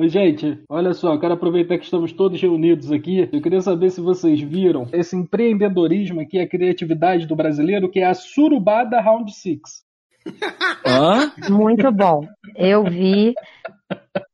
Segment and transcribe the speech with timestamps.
[0.00, 3.28] Oi, gente, olha só, quero aproveitar que estamos todos reunidos aqui.
[3.30, 8.06] Eu queria saber se vocês viram esse empreendedorismo aqui, a criatividade do brasileiro, que é
[8.06, 9.84] a surubada Round Six.
[10.86, 11.30] Hã?
[11.52, 12.26] Muito bom.
[12.56, 13.34] Eu vi,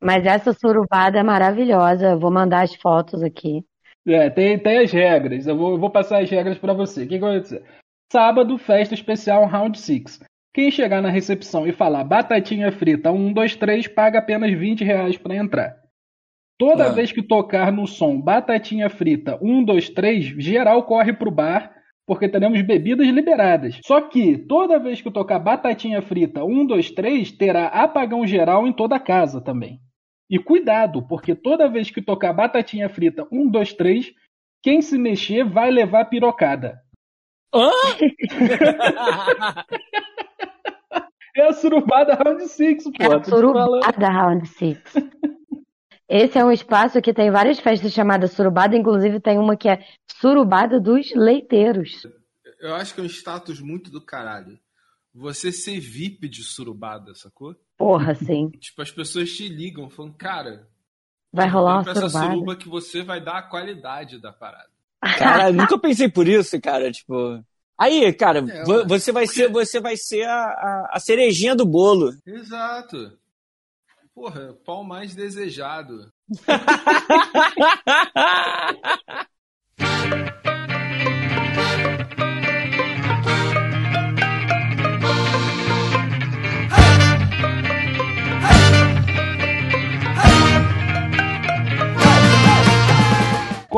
[0.00, 2.10] mas essa surubada é maravilhosa.
[2.10, 3.64] Eu vou mandar as fotos aqui.
[4.06, 5.48] É, tem, tem as regras.
[5.48, 7.02] Eu vou, eu vou passar as regras para você.
[7.02, 7.64] O que, que vai acontecer?
[8.12, 10.20] Sábado, festa especial Round Six.
[10.56, 15.18] Quem chegar na recepção e falar batatinha frita 1, 2, 3, paga apenas 20 reais
[15.18, 15.76] para entrar.
[16.58, 16.92] Toda Ah.
[16.92, 21.70] vez que tocar no som batatinha frita 1, 2, 3, geral corre pro bar,
[22.06, 23.78] porque teremos bebidas liberadas.
[23.84, 28.72] Só que toda vez que tocar batatinha frita 1, 2, 3, terá apagão geral em
[28.72, 29.78] toda a casa também.
[30.30, 34.10] E cuidado, porque toda vez que tocar batatinha frita 1, 2, 3,
[34.62, 36.80] quem se mexer vai levar pirocada.
[37.54, 37.70] Hã?
[41.36, 42.90] É a surubada Round Six, pô.
[43.02, 44.80] É a surubada Round Six.
[46.08, 49.84] Esse é um espaço que tem várias festas chamadas surubada, inclusive tem uma que é
[50.20, 52.06] surubada dos leiteiros.
[52.60, 54.58] Eu acho que é um status muito do caralho.
[55.12, 57.54] Você ser VIP de surubada, sacou?
[57.76, 58.50] Porra, sim.
[58.60, 60.68] Tipo, as pessoas te ligam falando, cara,
[61.32, 62.32] Vai rolar uma pra essa surubada.
[62.32, 64.70] suruba que você vai dar a qualidade da parada.
[65.18, 66.90] Cara, nunca pensei por isso, cara.
[66.90, 67.44] Tipo.
[67.78, 72.10] Aí, cara, É, você vai ser, você vai ser a, a, a cerejinha do bolo.
[72.26, 73.12] Exato.
[74.14, 76.10] Porra, pau mais desejado.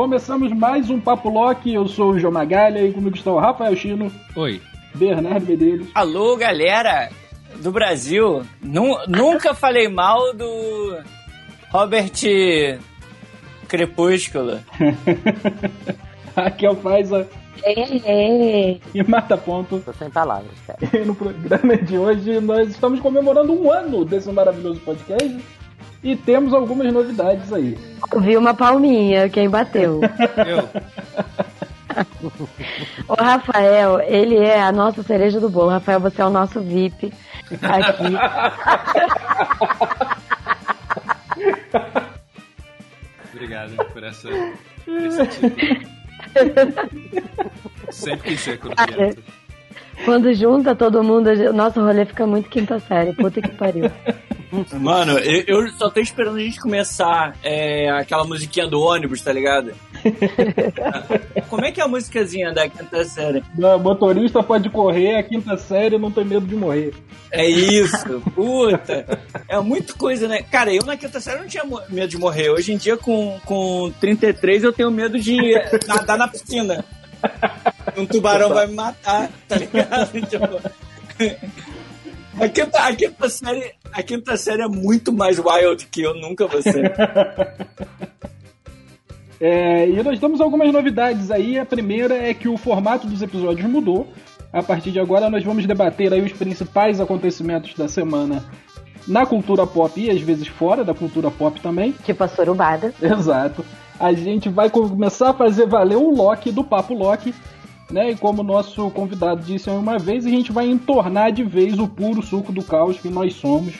[0.03, 1.73] Começamos mais um Papo Lock.
[1.73, 4.61] Eu sou o João Magalha e comigo está o Rafael Chino, Oi.
[4.95, 5.89] Bernardo Medeiros.
[5.93, 7.09] Alô, galera
[7.61, 8.41] do Brasil.
[8.61, 10.99] Nu- nunca falei mal do
[11.69, 12.13] Robert
[13.67, 14.61] Crepúsculo.
[16.33, 17.27] Raquel Faiza
[17.61, 19.81] É, e Marta Ponto.
[19.81, 20.79] Tô sem palavras, cara.
[20.93, 25.37] E no programa de hoje nós estamos comemorando um ano desse maravilhoso podcast
[26.03, 27.77] e temos algumas novidades aí.
[28.21, 30.01] vi uma palminha, quem bateu.
[30.47, 30.69] Eu.
[33.07, 35.69] O Rafael, ele é a nossa cereja do bolo.
[35.69, 37.11] Rafael, você é o nosso VIP
[37.61, 38.03] aqui.
[43.33, 44.29] Obrigado por essa.
[44.87, 45.55] Esse título.
[47.89, 48.59] Sempre quis ser
[50.05, 53.13] quando junta todo mundo, o nosso rolê fica muito quinta série.
[53.13, 53.91] Puta que pariu.
[54.79, 59.31] Mano, eu, eu só tô esperando a gente começar é, aquela musiquinha do ônibus, tá
[59.31, 59.73] ligado?
[61.49, 63.43] Como é que é a musicazinha da quinta série?
[63.57, 66.93] O motorista pode correr, a quinta série não tem medo de morrer.
[67.31, 69.19] É isso, puta.
[69.47, 70.41] É muito coisa, né?
[70.41, 72.49] Cara, eu na quinta série não tinha medo de morrer.
[72.49, 75.37] Hoje em dia, com, com 33, eu tenho medo de
[75.87, 76.83] nadar na piscina.
[77.95, 80.09] Um tubarão vai me matar, tá ligado?
[80.29, 80.59] Tipo,
[82.39, 86.47] a, quinta, a, quinta série, a quinta série é muito mais wild que eu nunca
[86.47, 86.93] vou ser.
[89.41, 91.57] É, e nós temos algumas novidades aí.
[91.57, 94.05] A primeira é que o formato dos episódios mudou.
[94.51, 98.43] A partir de agora nós vamos debater aí os principais acontecimentos da semana
[99.07, 101.93] na cultura pop e às vezes fora da cultura pop também.
[102.03, 102.93] Tipo a surubada.
[103.01, 103.63] Exato.
[103.99, 107.33] A gente vai começar a fazer valer o Loki do Papo Loki,
[107.89, 108.11] né?
[108.11, 111.87] E como o nosso convidado disse uma vez, a gente vai entornar de vez o
[111.87, 113.73] puro suco do caos que nós somos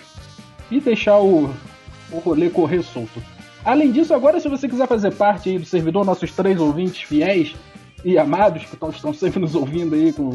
[0.71, 1.49] e deixar o,
[2.11, 3.21] o rolê correr solto.
[3.63, 7.55] Além disso, agora se você quiser fazer parte aí do servidor, nossos três ouvintes fiéis
[8.05, 10.33] e amados que tão- estão sempre nos ouvindo aí com,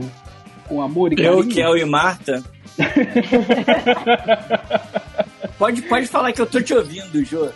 [0.68, 1.42] com amor e carinho.
[1.42, 2.44] Eu, Kel e Marta.
[5.58, 7.48] Pode, pode falar que eu tô te ouvindo, Jô.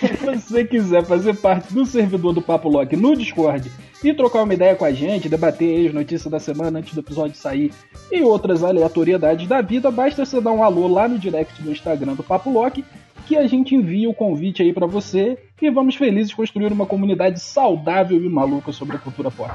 [0.00, 3.70] Se você quiser fazer parte do servidor do Papo Lock no Discord
[4.02, 7.36] e trocar uma ideia com a gente, debater as notícias da semana antes do episódio
[7.36, 7.72] sair
[8.10, 12.14] e outras aleatoriedades da vida, basta você dar um alô lá no direct do Instagram
[12.14, 12.82] do Papo Lock
[13.26, 17.40] que a gente envia o convite aí pra você e vamos felizes construir uma comunidade
[17.40, 19.52] saudável e maluca sobre a cultura pop.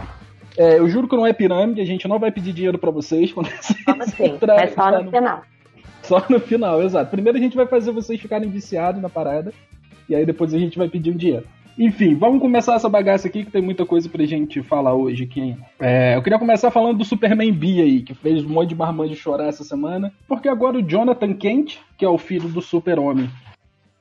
[0.58, 3.32] É, eu juro que não é pirâmide, a gente não vai pedir dinheiro pra vocês
[3.32, 4.38] quando vocês Como assim?
[4.60, 5.42] É só lá no final.
[6.02, 7.12] só no final, exato.
[7.12, 9.54] Primeiro a gente vai fazer vocês ficarem viciados na parada.
[10.10, 11.46] E aí depois a gente vai pedir um dinheiro.
[11.78, 15.56] Enfim, vamos começar essa bagaça aqui que tem muita coisa pra gente falar hoje aqui.
[15.80, 19.14] É, eu queria começar falando do Superman B aí, que fez um monte de marmanjo
[19.16, 20.12] chorar essa semana.
[20.28, 23.30] Porque agora o Jonathan Kent, que é o filho do Super-Homem,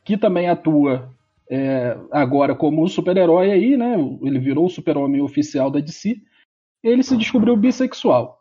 [0.03, 1.11] que também atua
[1.51, 3.97] é, agora como super-herói aí, né?
[4.23, 6.17] Ele virou o super-homem oficial da DC.
[6.89, 8.41] Ele se descobriu bissexual.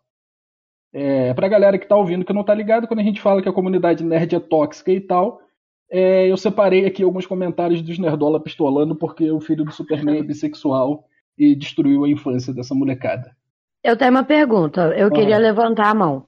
[0.93, 3.49] É, pra galera que tá ouvindo que não tá ligado, quando a gente fala que
[3.49, 5.41] a comunidade nerd é tóxica e tal,
[5.87, 10.23] É, eu separei aqui alguns comentários dos Nerdola pistolando porque o filho do Superman é
[10.23, 11.03] bissexual
[11.37, 13.35] e destruiu a infância dessa molecada.
[13.83, 14.81] Eu tenho uma pergunta.
[14.97, 15.11] Eu Ah.
[15.11, 16.25] queria levantar a mão.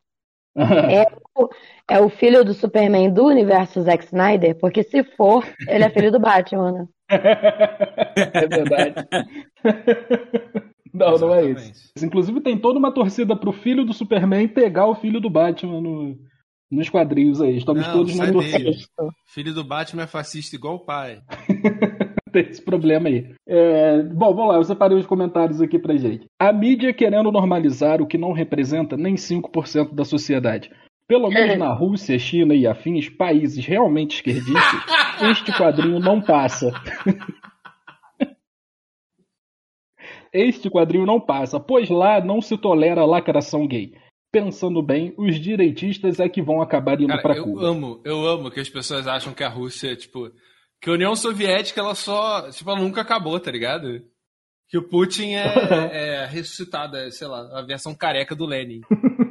[1.04, 1.50] É o,
[1.90, 4.56] é o filho do Superman do universo Zack Snyder?
[4.60, 6.88] Porque se for, ele é filho do Batman, né?
[8.34, 8.96] é verdade.
[10.98, 11.60] Não, não é isso.
[11.60, 12.06] Exatamente.
[12.06, 16.18] Inclusive tem toda uma torcida pro filho do Superman pegar o filho do Batman no-
[16.72, 17.58] nos quadrinhos aí.
[17.58, 18.60] Estamos Não, todos torcida.
[18.60, 18.76] dele.
[19.28, 21.20] Filho do Batman é fascista igual o pai.
[22.32, 23.34] Tem esse problema aí.
[23.48, 26.26] É, bom, vamos lá, eu separei os comentários aqui pra gente.
[26.40, 30.70] A mídia querendo normalizar o que não representa nem 5% da sociedade.
[31.08, 34.52] Pelo menos na Rússia, China e afins, países realmente esquerdistas,
[35.32, 36.74] este quadrinho não passa.
[40.40, 43.94] Este quadrinho não passa, pois lá não se tolera a lacração gay.
[44.32, 47.66] Pensando bem, os direitistas é que vão acabar indo Cara, pra eu Cuba.
[47.66, 50.30] amo, eu amo que as pessoas acham que a Rússia, tipo,
[50.82, 54.02] que a União Soviética, ela só, tipo, ela nunca acabou, tá ligado?
[54.70, 55.46] Que o Putin é,
[56.24, 58.82] é ressuscitado, é, sei lá, a versão careca do Lenin.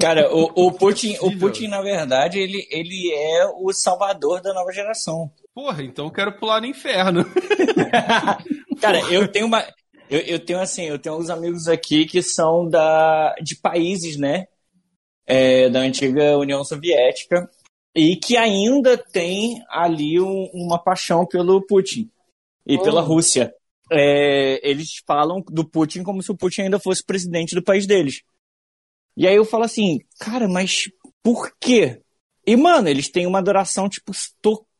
[0.00, 1.36] Cara, o, o Putin, o.
[1.36, 5.28] Putin, na verdade, ele, ele é o salvador da nova geração.
[5.52, 7.24] Porra, então eu quero pular no inferno.
[8.80, 9.64] Cara, eu tenho uma.
[10.10, 14.46] Eu, eu tenho assim, eu tenho uns amigos aqui que são da, de países, né?
[15.28, 17.48] é, da antiga União Soviética
[17.94, 22.10] e que ainda tem ali um- uma paixão pelo Putin
[22.66, 23.54] e pela Rússia.
[23.92, 28.22] É, eles falam do Putin como se o Putin ainda fosse presidente do país deles.
[29.16, 30.84] E aí eu falo assim, cara, mas
[31.22, 32.00] por quê?
[32.46, 34.12] E, mano, eles têm uma adoração, tipo,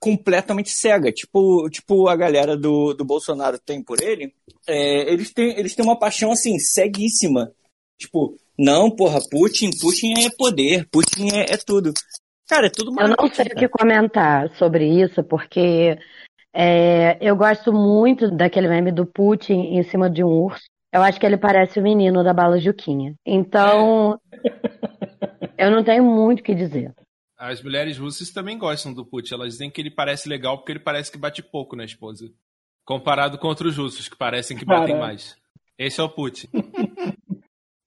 [0.00, 1.12] completamente cega.
[1.12, 4.32] Tipo, tipo a galera do, do Bolsonaro tem por ele.
[4.66, 7.52] É, eles, têm, eles têm uma paixão, assim, ceguíssima.
[7.98, 11.92] Tipo, não, porra, Putin, Putin é poder, Putin é, é tudo.
[12.48, 15.98] Cara, é tudo Eu não sei o que comentar sobre isso, porque
[16.54, 20.64] é, eu gosto muito daquele meme do Putin em cima de um urso.
[20.92, 23.14] Eu acho que ele parece o menino da bala Juquinha.
[23.26, 24.18] Então,
[25.58, 26.92] eu não tenho muito o que dizer.
[27.38, 29.34] As mulheres russas também gostam do Putin.
[29.34, 32.28] Elas dizem que ele parece legal porque ele parece que bate pouco na esposa.
[32.84, 35.00] Comparado com outros russos que parecem que batem Caralho.
[35.00, 35.36] mais.
[35.78, 36.48] Esse é o Putin.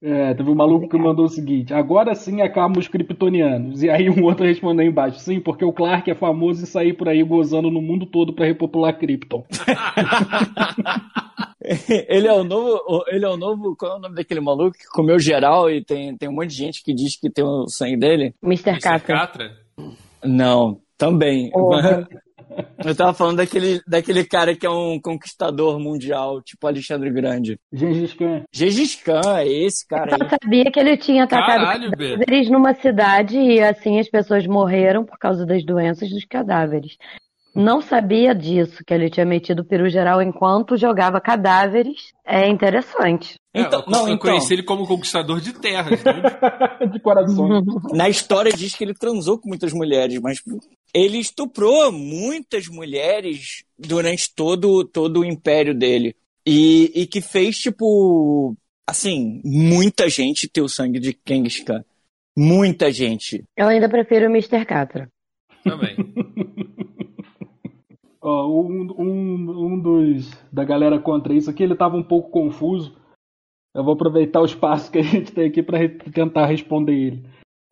[0.04, 3.84] É, teve um maluco que mandou o seguinte: agora sim acabam os kryptonianos.
[3.84, 7.08] E aí um outro respondeu embaixo: sim, porque o Clark é famoso e sair por
[7.08, 9.46] aí gozando no mundo todo pra repopular Krypton.
[12.08, 14.86] Ele é o novo, ele é o novo, qual é o nome daquele maluco que
[14.86, 17.96] comeu geral e tem, tem um monte de gente que diz que tem o sangue
[17.96, 18.34] dele?
[18.42, 18.80] Mr.
[18.80, 19.00] Catra.
[19.00, 19.56] Catra?
[20.24, 21.50] Não, também.
[21.50, 22.06] Porra.
[22.84, 27.58] Eu tava falando daquele, daquele cara que é um conquistador mundial, tipo Alexandre Grande.
[27.72, 28.42] Gengis Khan.
[28.52, 30.28] Gengis Khan, é esse cara Eu aí.
[30.28, 35.46] sabia que ele tinha atacado cadáveres numa cidade e assim as pessoas morreram por causa
[35.46, 36.96] das doenças dos cadáveres.
[37.54, 42.12] Não sabia disso, que ele tinha metido o peru geral enquanto jogava cadáveres.
[42.24, 43.34] É interessante.
[43.54, 46.02] Então, É, eu, não, eu então, conheci ele como conquistador de terras.
[46.02, 46.22] né?
[46.90, 47.62] de coração.
[47.92, 50.38] na história diz que ele transou com muitas mulheres, mas
[50.94, 56.16] ele estuprou muitas mulheres durante todo, todo o império dele.
[56.46, 58.56] E, e que fez, tipo,
[58.86, 61.84] assim, muita gente ter o sangue de Genghis Khan.
[62.36, 63.44] Muita gente.
[63.56, 64.64] Eu ainda prefiro o Mr.
[64.64, 65.08] Catra.
[65.62, 65.96] Também.
[68.22, 72.96] Ó, um, um, um dos da galera contra isso aqui, ele tava um pouco confuso.
[73.74, 77.26] Eu vou aproveitar o espaço que a gente tem aqui para tentar responder ele.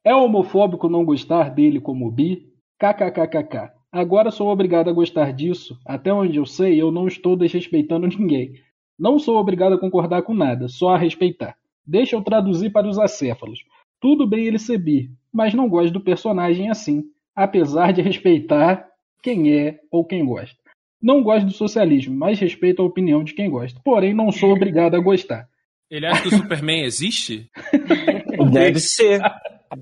[0.05, 2.53] É homofóbico não gostar dele como bi?
[2.81, 3.71] KKKKK.
[3.93, 5.79] Agora sou obrigado a gostar disso.
[5.87, 8.55] Até onde eu sei, eu não estou desrespeitando ninguém.
[8.99, 11.55] Não sou obrigado a concordar com nada, só a respeitar.
[11.87, 13.61] Deixa eu traduzir para os acéfalos.
[14.01, 17.05] Tudo bem ele ser bi, mas não gosto do personagem assim,
[17.35, 18.90] apesar de respeitar
[19.23, 20.57] quem é ou quem gosta.
[21.03, 23.81] Não gosto do socialismo, mas respeito a opinião de quem gosta.
[23.85, 25.49] Porém, não sou obrigado a gostar.
[25.91, 27.51] Ele acha que o Superman existe?
[28.53, 29.21] Deve ser.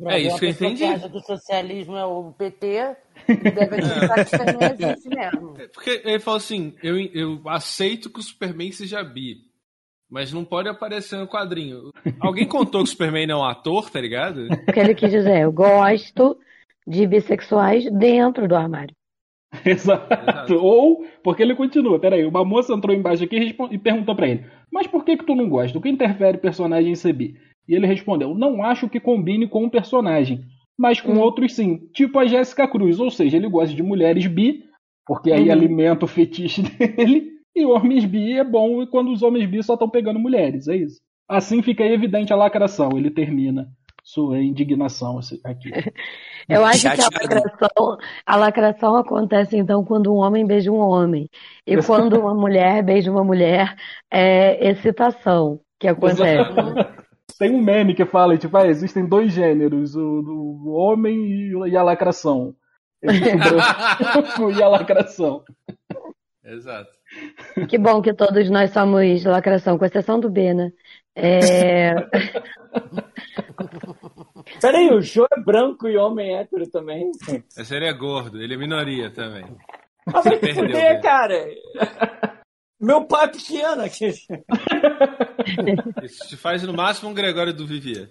[0.07, 0.85] É isso que eu A entendi.
[0.85, 5.54] acha que o socialismo é o PT deve acreditar que isso não existe mesmo.
[5.59, 9.38] É, Porque ele falou assim: eu, eu aceito que o Superman seja bi,
[10.11, 11.90] mas não pode aparecer no quadrinho.
[12.21, 14.47] Alguém contou que o Superman não é um ator, tá ligado?
[14.68, 16.38] O que ele quis dizer, eu gosto
[16.87, 18.95] de bissexuais dentro do armário.
[19.64, 20.09] Exato.
[20.21, 20.55] Exato.
[20.57, 24.87] Ou, porque ele continua, peraí, uma moça entrou embaixo aqui e perguntou pra ele, mas
[24.87, 25.78] por que que tu não gosta?
[25.78, 27.35] O que interfere o personagem em ser bi?
[27.67, 30.43] E ele respondeu, não acho que combine com o personagem,
[30.78, 31.21] mas com Hum.
[31.21, 34.64] outros sim, tipo a Jéssica Cruz, ou seja, ele gosta de mulheres bi,
[35.07, 35.52] porque aí Uhum.
[35.52, 39.88] alimenta o fetiche dele, e homens bi é bom quando os homens bi só estão
[39.88, 41.00] pegando mulheres, é isso.
[41.28, 43.69] Assim fica evidente a lacração, ele termina.
[44.08, 45.68] Sua indignação aqui.
[46.48, 51.28] Eu acho que a lacração, a lacração acontece então quando um homem beija um homem.
[51.66, 53.76] E quando uma mulher beija uma mulher,
[54.10, 56.24] é excitação que acontece.
[57.38, 61.76] Tem um meme que fala, tipo, ah, existem dois gêneros, o, o homem e, e
[61.76, 62.54] a lacração.
[63.02, 65.44] E a lacração.
[66.42, 66.90] Exato.
[67.68, 70.72] Que bom que todos nós somos lacração, com exceção do B, né?
[71.20, 71.94] É,
[74.60, 77.10] Peraí, o show é branco e homem hétero também.
[77.56, 79.44] Esse ele é gordo, ele é minoria também.
[80.06, 81.46] Ah, vai te Perdeu, fuder, cara.
[82.80, 84.12] Meu pai é pequeno aqui.
[86.02, 88.08] Isso te faz no máximo um Gregório do Vivier.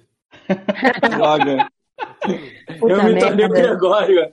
[1.10, 1.68] Droga.
[2.80, 3.50] puta Eu me tornei o.
[3.50, 4.32] Gregório.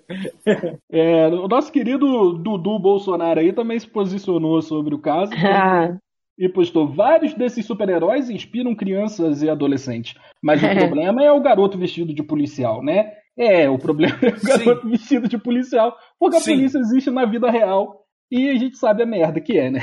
[0.91, 5.97] É, o nosso querido Dudu Bolsonaro aí também se posicionou sobre o caso Ah,
[6.39, 10.15] e postou: vários desses super-heróis inspiram crianças e adolescentes.
[10.43, 13.13] Mas o problema é o garoto vestido de policial, né?
[13.37, 14.47] É, o problema é o Sim.
[14.47, 16.57] garoto vestido de policial, porque a Sim.
[16.57, 19.81] polícia existe na vida real e a gente sabe a merda que é, né?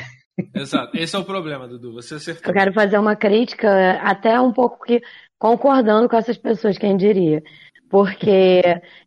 [0.56, 0.98] Exato.
[0.98, 1.94] Esse é o problema, Dudu.
[1.94, 2.50] Você acertou.
[2.50, 5.02] eu quero fazer uma crítica, até um pouco que
[5.38, 7.44] concordando com essas pessoas, quem diria.
[7.90, 8.62] Porque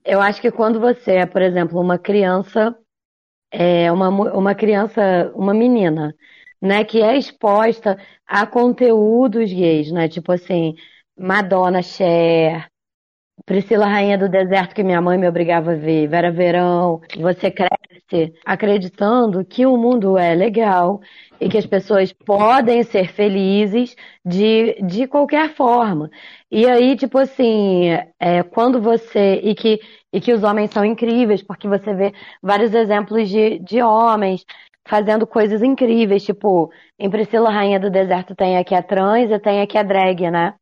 [0.04, 2.76] eu acho que quando você é, por exemplo, uma criança,
[3.50, 6.14] é uma, uma criança, uma menina,
[6.64, 10.08] né, que é exposta a conteúdos gays, né?
[10.08, 10.74] Tipo assim,
[11.18, 12.68] Madonna, Cher,
[13.44, 17.02] Priscila Rainha do Deserto, que minha mãe me obrigava a ver, Vera Verão.
[17.18, 21.00] Você cresce acreditando que o mundo é legal
[21.40, 23.94] e que as pessoas podem ser felizes
[24.24, 26.10] de, de qualquer forma.
[26.50, 29.40] E aí, tipo assim, é, quando você.
[29.42, 29.80] E que,
[30.12, 34.44] e que os homens são incríveis, porque você vê vários exemplos de, de homens
[34.86, 39.60] fazendo coisas incríveis, tipo, em Priscila Rainha do Deserto tem aqui a trans e tem
[39.60, 40.54] aqui a drag, né?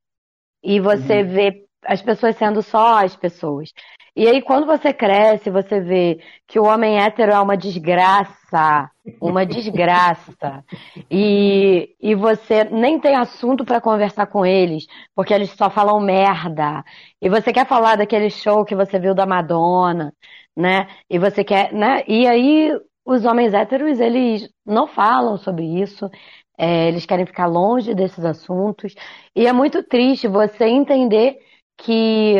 [0.62, 3.70] E você vê as pessoas sendo só as pessoas.
[4.14, 9.44] E aí, quando você cresce, você vê que o homem hétero é uma desgraça, uma
[9.46, 10.62] desgraça.
[11.10, 16.84] E, e você nem tem assunto para conversar com eles, porque eles só falam merda.
[17.22, 20.12] E você quer falar daquele show que você viu da Madonna,
[20.54, 20.88] né?
[21.08, 22.04] E você quer, né?
[22.06, 22.70] E aí,
[23.04, 26.10] os homens héteros, eles não falam sobre isso.
[26.56, 28.94] É, eles querem ficar longe desses assuntos.
[29.34, 31.38] E é muito triste você entender
[31.76, 32.36] que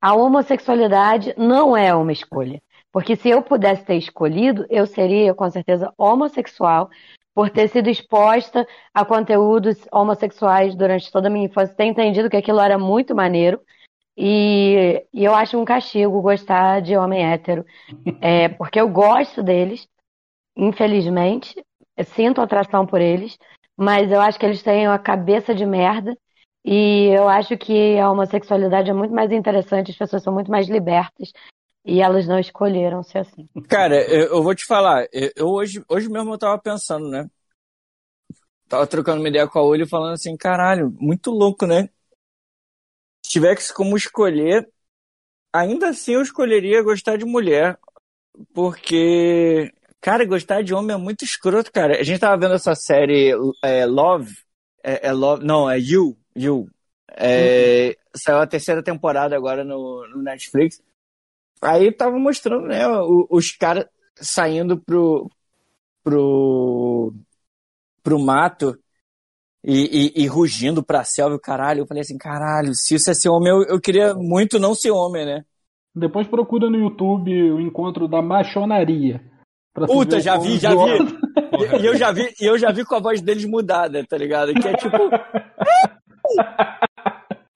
[0.00, 2.62] a homossexualidade não é uma escolha.
[2.92, 6.88] Porque se eu pudesse ter escolhido, eu seria com certeza homossexual
[7.34, 12.36] por ter sido exposta a conteúdos homossexuais durante toda a minha infância, ter entendido que
[12.36, 13.60] aquilo era muito maneiro.
[14.16, 17.64] E, e eu acho um castigo gostar de homem hétero.
[18.20, 19.88] É, porque eu gosto deles,
[20.56, 21.62] infelizmente,
[22.14, 23.36] sinto atração por eles,
[23.76, 26.16] mas eu acho que eles têm uma cabeça de merda.
[26.64, 30.66] E eu acho que a homossexualidade é muito mais interessante, as pessoas são muito mais
[30.66, 31.30] libertas
[31.84, 33.46] e elas não escolheram ser assim.
[33.68, 37.28] Cara, eu, eu vou te falar, eu, hoje, hoje mesmo eu tava pensando, né?
[38.66, 41.90] Tava trocando uma ideia com a Olho falando assim, caralho, muito louco, né?
[43.34, 44.68] Se tivesse como escolher,
[45.52, 47.76] ainda assim eu escolheria gostar de mulher.
[48.54, 52.00] Porque, cara, gostar de homem é muito escroto, cara.
[52.00, 54.32] A gente tava vendo essa série é, Love.
[54.84, 55.44] É, é Love.
[55.44, 56.16] Não, é You.
[56.36, 56.68] You.
[57.16, 60.80] É, Saiu a terceira temporada agora no, no Netflix.
[61.62, 63.86] Aí tava mostrando, né, o- os caras
[64.16, 65.30] saindo pro,
[66.04, 67.14] pro,
[68.02, 68.78] pro mato
[69.64, 71.80] e, e, e rugindo pra selva, e o caralho.
[71.80, 74.90] Eu falei assim, caralho, se isso é ser homem, eu, eu queria muito não ser
[74.90, 75.44] homem, né?
[75.94, 79.20] Depois procura no YouTube o encontro da machonaria.
[79.86, 80.80] Puta, já vi, já vi.
[81.80, 84.52] E, eu já vi, e eu já vi com a voz deles mudada, tá ligado?
[84.54, 84.96] Que é tipo,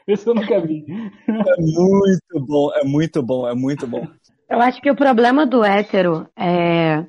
[0.07, 0.87] Esse eu nunca vi.
[1.29, 4.07] é muito bom, é muito bom, é muito bom.
[4.49, 7.05] Eu acho que o problema do hétero é,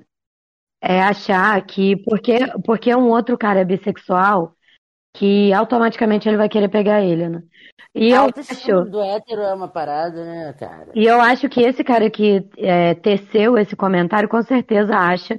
[0.82, 4.54] é achar que porque, porque um outro cara é bissexual,
[5.14, 7.42] que automaticamente ele vai querer pegar ele, né?
[7.96, 10.92] E eu acho, do hétero é uma parada, né, cara?
[10.94, 15.38] e eu acho que esse cara que é, teceu esse comentário com certeza acha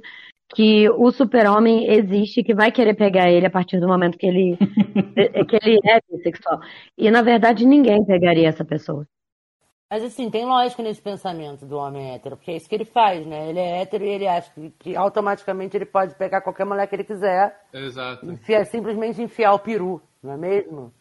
[0.53, 4.57] que o super-homem existe, que vai querer pegar ele a partir do momento que ele,
[4.57, 6.59] que ele é bissexual.
[6.97, 9.07] E na verdade ninguém pegaria essa pessoa.
[9.91, 13.27] Mas assim, tem lógica nesse pensamento do homem hétero, porque é isso que ele faz,
[13.27, 13.49] né?
[13.49, 16.95] Ele é hétero e ele acha que, que automaticamente ele pode pegar qualquer mulher que
[16.95, 18.25] ele quiser, Exato.
[18.31, 20.93] enfiar, simplesmente enfiar o peru, não é mesmo?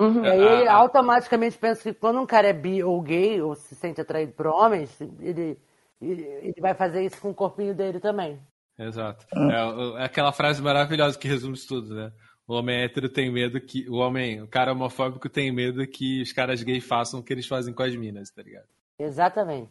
[0.00, 0.24] Uhum.
[0.24, 0.76] E aí ele Ah, ah.
[0.76, 4.46] automaticamente pensa que quando um cara é bi ou gay, ou se sente atraído por
[4.46, 5.58] homens, ele,
[6.00, 8.40] ele, ele vai fazer isso com o corpinho dele também.
[8.78, 9.26] Exato.
[9.34, 12.12] É, é aquela frase maravilhosa que resume isso tudo, né?
[12.48, 13.86] O homem hétero tem medo que.
[13.90, 17.46] O homem, o cara homofóbico tem medo que os caras gays façam o que eles
[17.46, 18.64] fazem com as minas, tá ligado?
[18.98, 19.68] Exatamente.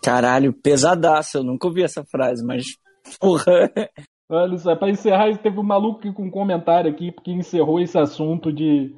[0.00, 1.38] Caralho, pesadaço.
[1.38, 2.78] Eu nunca ouvi essa frase, mas.
[3.18, 3.68] Porra.
[4.30, 7.98] Olha só, pra encerrar, teve um maluco aqui com um comentário aqui, que encerrou esse
[7.98, 8.94] assunto de,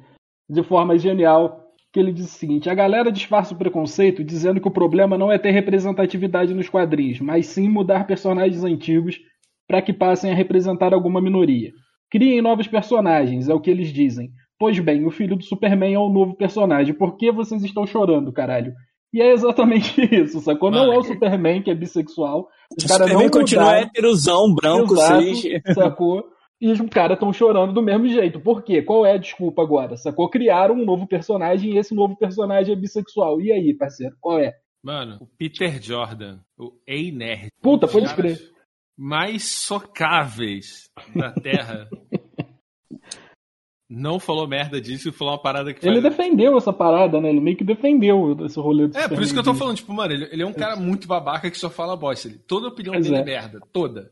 [0.47, 1.63] de forma genial.
[1.91, 5.31] Que ele disse o seguinte: a galera disfarça o preconceito dizendo que o problema não
[5.31, 9.19] é ter representatividade nos quadrinhos, mas sim mudar personagens antigos
[9.67, 11.73] para que passem a representar alguma minoria.
[12.11, 14.31] Criem novos personagens, é o que eles dizem.
[14.57, 16.93] Pois bem, o filho do Superman é o novo personagem.
[16.93, 18.73] Por que vocês estão chorando, caralho?
[19.13, 20.71] E é exatamente isso, sacou?
[20.71, 22.47] Não é o Superman que é bissexual.
[22.77, 25.61] Os O caras não Superman continua héterozão, branco, exato, cis.
[25.73, 26.23] sacou?
[26.61, 28.39] E os caras estão chorando do mesmo jeito.
[28.39, 28.81] Por quê?
[28.81, 29.97] Qual é a desculpa agora?
[29.97, 30.29] Sacou?
[30.29, 33.41] Criaram um novo personagem e esse novo personagem é bissexual.
[33.41, 34.15] E aí, parceiro?
[34.21, 34.53] Qual é?
[34.81, 37.49] Mano, o Peter Jordan, o Ei-Nerd.
[37.61, 38.54] Puta, um dos pode caras crer.
[38.97, 41.87] Mais socáveis da Terra.
[43.89, 47.29] não falou merda disso e falou uma parada que Ele faz- defendeu essa parada, né?
[47.29, 49.93] Ele meio que defendeu esse rolê do É, por isso que eu tô falando, tipo,
[49.93, 52.27] mano, ele, ele é um cara muito babaca que só fala bosta.
[52.27, 53.21] Ele, toda a opinião Pois dele é.
[53.21, 53.23] é.
[53.25, 54.11] merda, toda.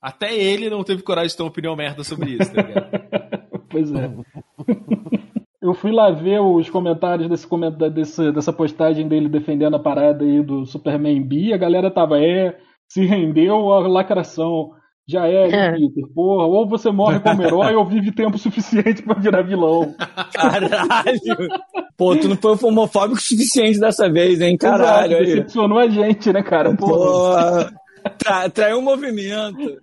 [0.00, 2.88] Até ele não teve coragem de ter uma opinião merda sobre isso, tá ligado?
[3.70, 4.10] Pois é.
[5.60, 7.46] Eu fui lá ver os comentários desse,
[7.92, 11.52] desse- dessa postagem dele defendendo a parada aí do Superman B.
[11.52, 12.58] A galera tava, é,
[12.88, 14.70] se rendeu à lacração.
[15.10, 15.72] Já é, É.
[15.72, 16.44] Peter, porra.
[16.46, 19.94] Ou você morre como herói ou vive tempo suficiente pra virar vilão.
[20.34, 21.48] Caralho.
[21.96, 24.58] Pô, tu não foi homofóbico o suficiente dessa vez, hein?
[24.58, 25.12] Caralho.
[25.12, 25.26] Exato, aí.
[25.26, 26.74] decepcionou a gente, né, cara?
[26.76, 27.70] Porra.
[27.70, 27.80] Porra.
[28.18, 29.80] Tra traiu o movimento.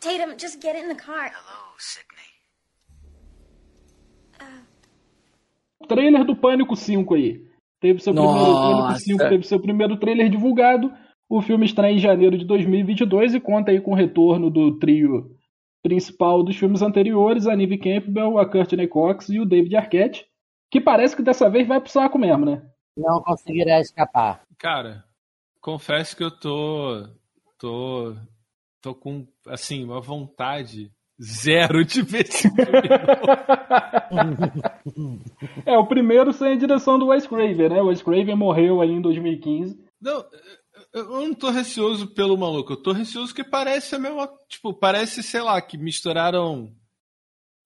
[0.00, 1.30] Tatum, just get in the car.
[5.86, 7.42] Trailer do Pânico 5 aí.
[7.80, 8.98] Teve seu primeiro Pânico Nossa.
[8.98, 10.92] 5, teve seu primeiro trailer divulgado.
[11.28, 15.34] O filme estreia em janeiro de 2022 e conta aí com o retorno do trio
[15.82, 20.26] principal dos filmes anteriores, a Neve Campbell, a Courtney Cox e o David Arquette,
[20.70, 22.62] que parece que dessa vez vai pro saco mesmo, né?
[22.96, 24.42] Não conseguirá escapar.
[24.58, 25.04] Cara,
[25.60, 27.08] confesso que eu tô.
[27.58, 28.14] tô.
[28.80, 32.24] tô com, assim, uma vontade zero de filme.
[35.64, 37.80] é, o primeiro sem a direção do Wes Craven, né?
[37.80, 39.78] O Wes Craven morreu aí em 2015.
[40.00, 40.24] Não,
[40.92, 44.28] eu não tô receoso pelo maluco, eu tô receoso que parece a mesma.
[44.48, 46.74] Tipo, parece, sei lá, que misturaram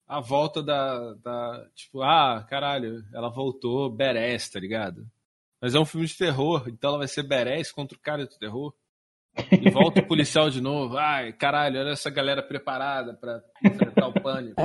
[0.07, 1.13] a volta da.
[1.15, 5.05] da tipo, ah, caralho, ela voltou, badass, tá ligado?
[5.59, 8.37] Mas é um filme de terror, então ela vai ser badass contra o cara do
[8.37, 8.73] terror.
[9.51, 10.97] E volta o policial de novo.
[10.97, 14.55] Ai, caralho, olha essa galera preparada pra enfrentar o pânico.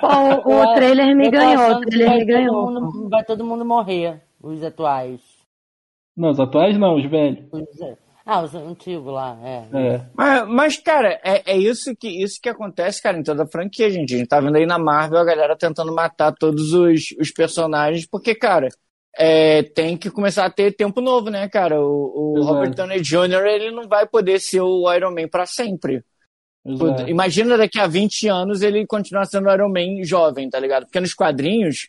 [0.00, 2.66] Pô, o, o trailer me ganhou, o trailer vai me ganhou.
[2.66, 5.20] Todo mundo, vai todo mundo morrer, os atuais.
[6.16, 7.44] Não, os atuais não, os velhos.
[7.52, 9.66] Os- ah, os antigos lá, é.
[9.74, 10.06] É.
[10.16, 13.90] Mas, mas, cara, é, é isso, que, isso que acontece, cara, em toda a franquia,
[13.90, 14.14] gente.
[14.14, 18.06] A gente tá vendo aí na Marvel a galera tentando matar todos os, os personagens,
[18.10, 18.68] porque, cara,
[19.16, 21.80] é, tem que começar a ter tempo novo, né, cara?
[21.80, 22.42] O, o.
[22.42, 26.02] Robert Downey Jr., ele não vai poder ser o Iron Man pra sempre.
[26.66, 27.08] Exato.
[27.08, 30.84] Imagina daqui a 20 anos ele continuar sendo o Iron Man jovem, tá ligado?
[30.84, 31.88] Porque nos quadrinhos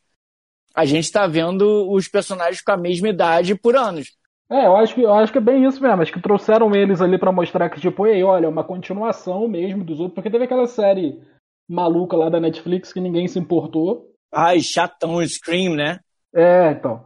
[0.75, 4.13] a gente tá vendo os personagens com a mesma idade por anos.
[4.51, 6.01] É, eu acho, que, eu acho que é bem isso mesmo.
[6.01, 9.99] Acho que trouxeram eles ali pra mostrar que, tipo, ei, olha, uma continuação mesmo dos
[9.99, 10.13] outros.
[10.13, 11.19] Porque teve aquela série
[11.67, 14.11] maluca lá da Netflix que ninguém se importou.
[14.31, 15.99] Ai, chatão, Scream, né?
[16.35, 17.03] É, então.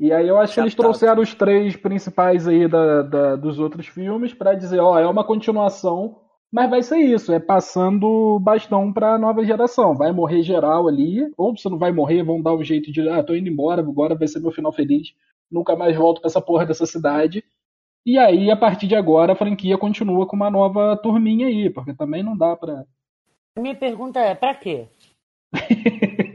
[0.00, 3.86] E aí eu acho que eles trouxeram os três principais aí da, da- dos outros
[3.86, 6.16] filmes pra dizer, ó, é uma continuação,
[6.50, 9.94] mas vai ser isso, é passando bastão pra nova geração.
[9.94, 13.22] Vai morrer geral ali, ou se não vai morrer, vão dar um jeito de, ah,
[13.22, 15.08] tô indo embora, agora vai ser meu final feliz,
[15.52, 17.44] nunca mais volto pra essa porra dessa cidade.
[18.06, 21.92] E aí, a partir de agora, a franquia continua com uma nova turminha aí, porque
[21.92, 22.86] também não dá pra.
[23.54, 24.88] A minha pergunta é, pra quê?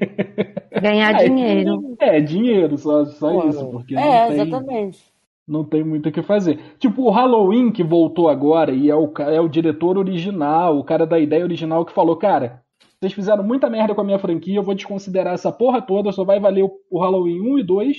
[0.81, 1.95] Ganhar Ah, é- dinheiro.
[1.99, 4.41] É, dinheiro, só, só isso, porque é, não tem...
[4.41, 5.15] exatamente.
[5.47, 6.59] Não tem muito o que fazer.
[6.79, 11.05] Tipo, o Halloween que voltou agora e é o, é o diretor original, o cara
[11.05, 12.63] da ideia original que falou, cara,
[12.99, 16.23] vocês fizeram muita merda com a minha franquia, eu vou desconsiderar essa porra toda, só
[16.23, 17.97] vai valer o, o Halloween 1 e 2,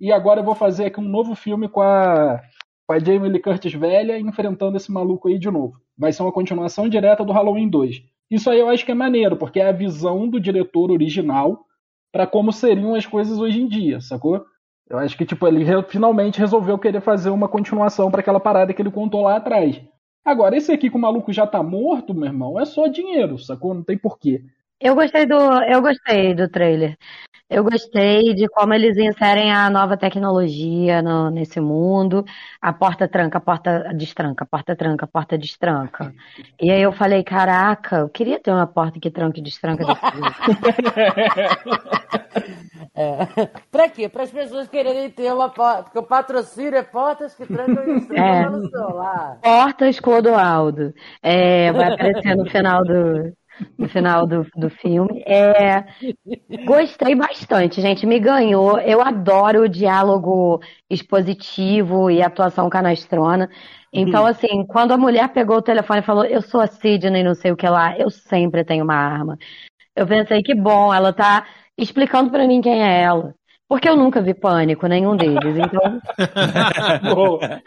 [0.00, 2.40] e agora eu vou fazer aqui um novo filme com a,
[2.86, 5.74] com a Jamie Lee Curtis velha enfrentando esse maluco aí de novo.
[5.98, 8.02] Vai ser uma continuação direta do Halloween 2.
[8.30, 11.64] Isso aí eu acho que é maneiro, porque é a visão do diretor original
[12.16, 14.42] pra como seriam as coisas hoje em dia, sacou?
[14.88, 18.72] Eu acho que, tipo, ele re- finalmente resolveu querer fazer uma continuação pra aquela parada
[18.72, 19.78] que ele contou lá atrás.
[20.24, 23.74] Agora, esse aqui que o maluco já tá morto, meu irmão, é só dinheiro, sacou?
[23.74, 24.42] Não tem porquê.
[24.80, 25.34] Eu gostei do,
[25.64, 26.96] eu gostei do trailer.
[27.48, 32.24] Eu gostei de como eles inserem a nova tecnologia no- nesse mundo.
[32.60, 36.12] A porta tranca, a porta destranca, a porta tranca, a porta destranca.
[36.60, 39.84] E aí eu falei, caraca, eu queria ter uma porta que tranca e destranca.
[42.98, 43.26] É.
[43.70, 44.08] Pra quê?
[44.08, 45.82] Para as pessoas quererem ter uma porta.
[45.84, 48.48] Porque o patrocínio é portas que trancam e destrancam É.
[48.48, 49.38] no celular.
[49.42, 50.94] Portas Clodoaldo.
[51.22, 53.32] É, vai aparecer no final do,
[53.78, 55.22] no final do, do filme.
[55.26, 55.84] É,
[56.64, 58.06] gostei bastante, gente.
[58.06, 58.78] Me ganhou.
[58.78, 63.48] Eu adoro o diálogo expositivo e atuação canastrona.
[63.92, 67.34] Então, assim, quando a mulher pegou o telefone e falou, eu sou a Sidney, não
[67.34, 69.38] sei o que lá, eu sempre tenho uma arma.
[69.94, 71.46] Eu pensei, que bom, ela tá
[71.78, 73.34] explicando pra mim quem é ela.
[73.68, 75.56] Porque eu nunca vi pânico, nenhum deles.
[75.56, 76.00] Então,
[77.14, 77.62] Boa.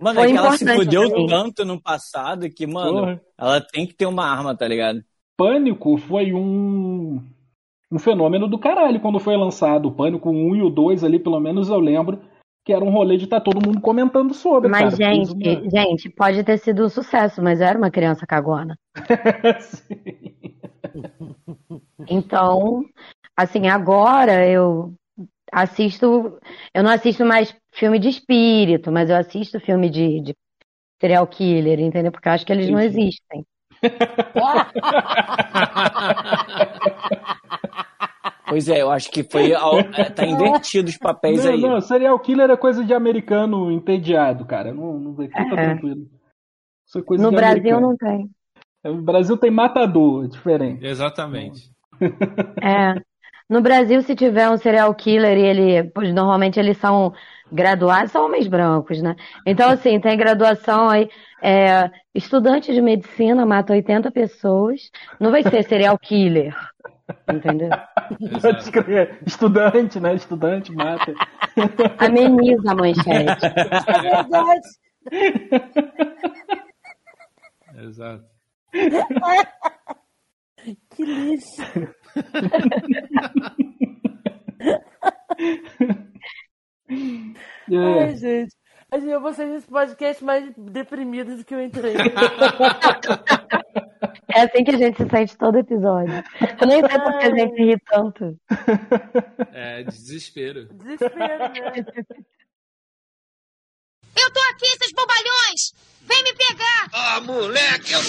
[0.00, 1.26] Mano, Foi é que ela se fudeu mim.
[1.26, 3.20] tanto no passado que, mano, Porra.
[3.36, 5.02] ela tem que ter uma arma, tá ligado?
[5.36, 7.22] Pânico foi um,
[7.92, 9.88] um fenômeno do caralho quando foi lançado.
[9.88, 12.18] O Pânico 1 e o 2 ali, pelo menos eu lembro,
[12.64, 14.70] que era um rolê de estar todo mundo comentando sobre.
[14.70, 15.14] Mas, cara.
[15.14, 18.78] gente, uma- gente, pode ter sido um sucesso, mas eu era uma criança cagona.
[19.60, 20.56] Sim.
[22.08, 22.84] Então,
[23.36, 24.94] assim, agora eu
[25.52, 26.38] assisto.
[26.74, 30.34] Eu não assisto mais filme de espírito, mas eu assisto filme de, de
[31.00, 32.12] serial killer, entendeu?
[32.12, 33.44] Porque eu acho que eles não existem.
[38.48, 39.52] Pois é, eu acho que foi.
[39.52, 41.60] é, Tá invertido os papéis Não, aí.
[41.60, 44.72] não, serial killer é coisa de americano entediado, cara.
[44.74, 45.44] Não, não fica É.
[45.46, 46.06] tranquilo.
[46.86, 47.80] Isso é coisa No de Brasil americano.
[47.88, 48.30] não tem.
[48.84, 50.84] No Brasil tem matador, é diferente.
[50.84, 51.70] Exatamente.
[52.62, 52.94] É.
[53.48, 57.12] No Brasil, se tiver um serial killer e ele, pois normalmente eles são
[57.52, 59.16] graduados, são homens brancos, né?
[59.46, 61.08] Então, assim, tem graduação aí,
[61.42, 66.54] é, estudante de medicina mata 80 pessoas, não vai ser serial killer,
[67.32, 67.70] entendeu?
[68.40, 69.18] Pode escrever.
[69.26, 70.14] Estudante, né?
[70.14, 71.14] Estudante mata.
[71.98, 73.46] Ameniza a manchete.
[73.46, 74.68] É verdade.
[77.78, 78.24] Exato.
[80.90, 81.62] Que lixo.
[86.90, 88.04] É.
[88.04, 88.54] Ai, gente.
[88.90, 91.94] Assim, eu vou sair desse podcast mais deprimido do que eu entrei.
[94.32, 96.22] É assim que a gente se sente todo episódio.
[96.60, 98.38] Eu nem sei porque a gente ri tanto.
[99.52, 100.66] É desespero.
[100.72, 101.52] Desespero, né?
[104.16, 105.72] Eu tô aqui, seus bobalhões!
[106.02, 106.88] Vem me pegar!
[106.92, 108.00] Ah, moleque, eu...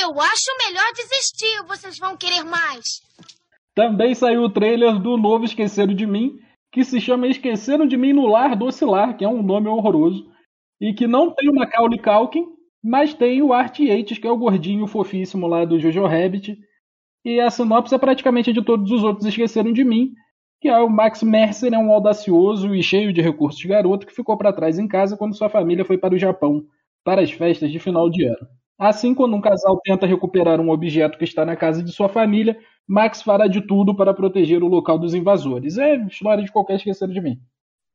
[0.00, 3.02] Eu acho melhor desistir, vocês vão querer mais.
[3.74, 6.38] Também saiu o trailer do novo Esqueceram de Mim,
[6.72, 10.30] que se chama Esqueceram de Mim no Lar do Ocilar, que é um nome horroroso,
[10.80, 12.46] e que não tem o Macaulay Culkin,
[12.82, 16.58] mas tem o Art Yates, que é o gordinho fofíssimo lá do Jojo Rabbit.
[17.24, 20.12] E a sinopse é praticamente de todos os outros Esqueceram de Mim,
[20.60, 24.36] que é o Max Mercer, é um audacioso e cheio de recursos garoto que ficou
[24.36, 26.64] para trás em casa quando sua família foi para o Japão,
[27.04, 28.46] para as festas de final de ano.
[28.78, 32.58] Assim, quando um casal tenta recuperar um objeto que está na casa de sua família,
[32.86, 35.78] Max fará de tudo para proteger o local dos invasores.
[35.78, 37.40] É história de qualquer esquecer de mim.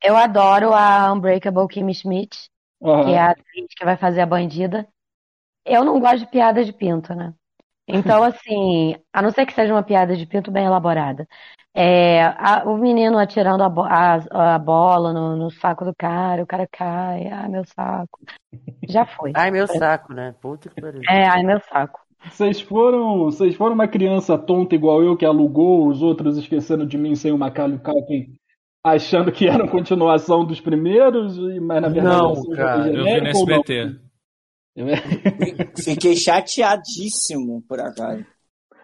[0.02, 2.48] Eu adoro a Unbreakable Kimmy Schmidt,
[2.82, 3.04] Aham.
[3.04, 4.88] que é a atriz que vai fazer a bandida.
[5.64, 7.34] Eu não gosto de piada de pinto, né?
[7.86, 11.26] Então, assim, a não ser que seja uma piada de pinto bem elaborada.
[11.74, 16.42] É, a- o menino atirando a, bo- a- a bola no, no saco do cara,
[16.42, 18.18] o cara cai, ai meu saco.
[18.88, 19.32] Já foi.
[19.34, 20.34] Ai, meu saco, né?
[20.40, 21.00] Puta que pariu.
[21.08, 22.00] É, ai meu saco.
[22.28, 26.98] Vocês foram, vocês foram uma criança tonta igual eu que alugou os outros esquecendo de
[26.98, 28.34] mim sem o Macaulay Culkin,
[28.84, 33.26] achando que era continuação dos primeiros, e- mas na verdade Não, cara, Eu vi no?
[33.28, 33.96] SBT.
[35.82, 38.24] Fiquei chateadíssimo, por acaso.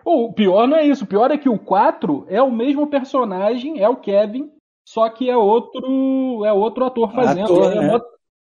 [0.04, 3.80] O pior não é isso, o pior é que o 4 é o mesmo personagem,
[3.80, 4.50] é o Kevin,
[4.86, 7.44] só que é outro, é outro ator fazendo.
[7.44, 8.00] Ator, é, né?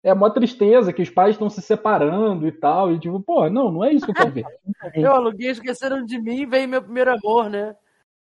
[0.05, 3.71] É mó tristeza que os pais estão se separando e tal, e tipo, pô, não,
[3.71, 4.45] não é isso que eu quero ver.
[4.93, 7.75] Eu aluguei, esqueceram de mim e veio meu primeiro amor, né?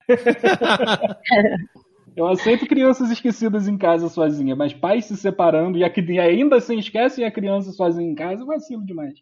[2.14, 6.56] Eu aceito crianças esquecidas em casa sozinha, mas pais se separando e, a, e ainda
[6.56, 9.14] assim esquecem a criança sozinha em casa, é vacilo demais.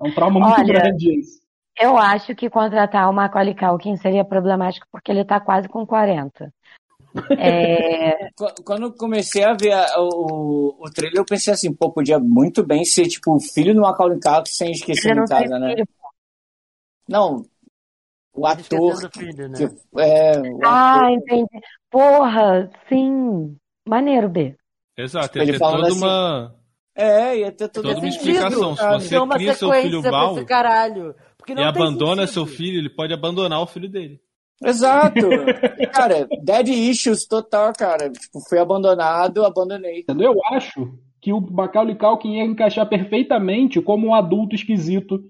[0.00, 1.40] É um trauma muito Olha, grande esse.
[1.78, 6.52] Eu acho que contratar o Macaulay Culkin seria problemático porque ele tá quase com 40.
[7.38, 11.90] É, Qu- Quando eu comecei a ver a- o, o trailer, eu pensei assim, pô,
[11.92, 15.70] podia muito bem ser, tipo, o filho do Macaulay Culkin sem esquecer tem casa, né?
[15.74, 15.88] filho.
[17.08, 17.44] Não,
[18.34, 19.58] o ator filho, né?
[19.58, 21.60] que é, o Ah, ator- entendi.
[21.90, 23.56] Porra, sim.
[23.88, 24.54] Maneiro, B.
[24.96, 26.54] Exato, Ele ia ter toda assim, uma.
[26.94, 28.76] É, ia ter tudo Toda uma sentido, explicação.
[28.76, 28.82] Se
[29.16, 30.44] você cria seu filho mal.
[30.44, 31.14] caralho.
[31.48, 32.34] E abandona sentido.
[32.34, 34.20] seu filho, ele pode abandonar o filho dele.
[34.64, 35.20] Exato.
[35.92, 38.10] cara, dead issues total, cara.
[38.10, 40.04] Tipo, fui abandonado, abandonei.
[40.18, 45.22] Eu acho que o Macaulay Culkin ia encaixar perfeitamente como um adulto esquisito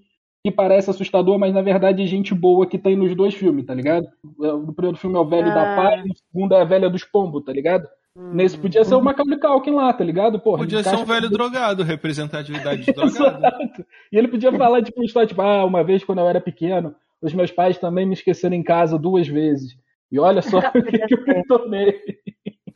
[0.43, 3.73] que parece assustador, mas na verdade é gente boa que tem nos dois filmes, tá
[3.73, 4.07] ligado?
[4.37, 5.75] No primeiro filme é o velho da Ah.
[5.75, 7.85] paz, no segundo é a velha dos pombos, tá ligado?
[8.15, 10.39] Nesse podia ser o Macaulay Culkin lá, tá ligado?
[10.39, 13.15] Porra, Podia ser um velho drogado, representatividade de drogado.
[13.45, 13.85] Exato.
[14.11, 17.33] E ele podia falar, tipo, história, tipo, ah, uma vez quando eu era pequeno, os
[17.33, 19.77] meus pais também me esqueceram em casa duas vezes.
[20.11, 22.01] E olha só o que, que eu me tornei.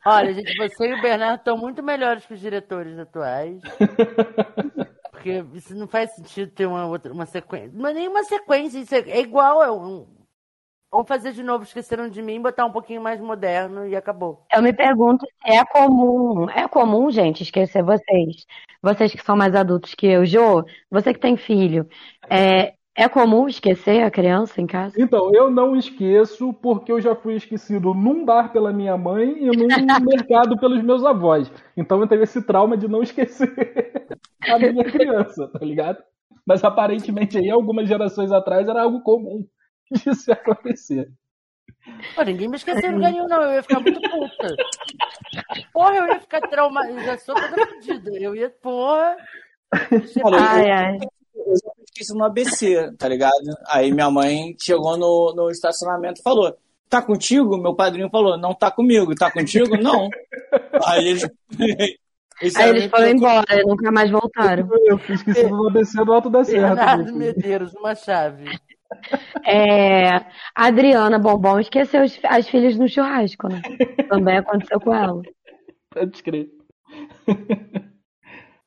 [0.06, 3.60] Olha, gente, você e o Bernardo estão muito melhores que os diretores atuais.
[5.10, 7.70] Porque isso não faz sentido ter uma outra uma sequência.
[7.72, 9.62] Não é nenhuma sequência, isso é, é igual.
[9.62, 10.06] É um...
[10.92, 14.46] Vamos fazer de novo, esqueceram de mim, botar um pouquinho mais moderno e acabou.
[14.54, 18.46] Eu me pergunto se é comum, é comum, gente, esquecer vocês.
[18.80, 21.88] Vocês que são mais adultos que eu, Jô, você que tem filho,
[22.30, 24.94] é, é comum esquecer a criança em casa?
[24.96, 29.46] Então, eu não esqueço porque eu já fui esquecido num bar pela minha mãe e
[29.46, 29.66] num
[30.06, 31.50] mercado pelos meus avós.
[31.76, 33.52] Então eu tenho esse trauma de não esquecer
[34.48, 36.02] a minha criança, tá ligado?
[36.46, 39.44] Mas aparentemente aí, algumas gerações atrás, era algo comum
[39.90, 41.10] de se acontecer.
[42.14, 43.42] Pô, ninguém me esqueceu nenhum, não.
[43.42, 44.56] Eu ia ficar muito puta.
[45.72, 47.00] Porra, eu ia ficar traumatizada.
[47.00, 48.10] Eu já sou toda fodida.
[48.18, 49.16] Eu ia, porra.
[49.72, 50.98] Ai, eu, ai.
[51.46, 53.32] Eu já esqueci no ABC, tá ligado?
[53.68, 56.56] Aí minha mãe chegou no, no estacionamento e falou:
[56.88, 57.56] Tá contigo?
[57.56, 59.14] Meu padrinho falou: Não tá comigo.
[59.14, 59.76] Tá contigo?
[59.76, 60.08] Não.
[60.84, 61.28] Aí eles.
[62.40, 64.68] eles Aí eles foram embora, nunca mais voltaram.
[64.84, 66.74] Eu fui esquecido no ABC do Alto da Serra.
[66.74, 67.28] Bernardo também.
[67.28, 68.44] Medeiros, uma chave.
[69.44, 73.60] É, Adriana Bombom esqueceu as filhas no churrasco, né?
[74.08, 75.22] Também aconteceu com ela.
[75.90, 76.48] Pode crer.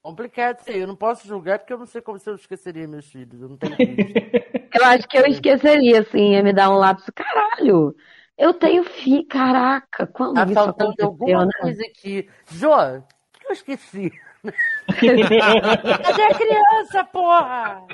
[0.08, 0.80] Complicado isso aí.
[0.80, 3.42] Eu não posso julgar porque eu não sei como se eu esqueceria meus filhos.
[3.42, 3.98] Eu não tenho filhos.
[4.74, 7.12] Eu acho que eu esqueceria, assim, ia me dar um lapso.
[7.12, 7.96] Caralho,
[8.38, 11.52] eu tenho filho, caraca, quando Tá isso faltando aconteceu, alguma né?
[11.60, 12.30] coisa aqui.
[12.52, 13.02] Jô, o
[13.40, 14.12] que eu esqueci?
[14.88, 17.88] Cadê a criança, porra?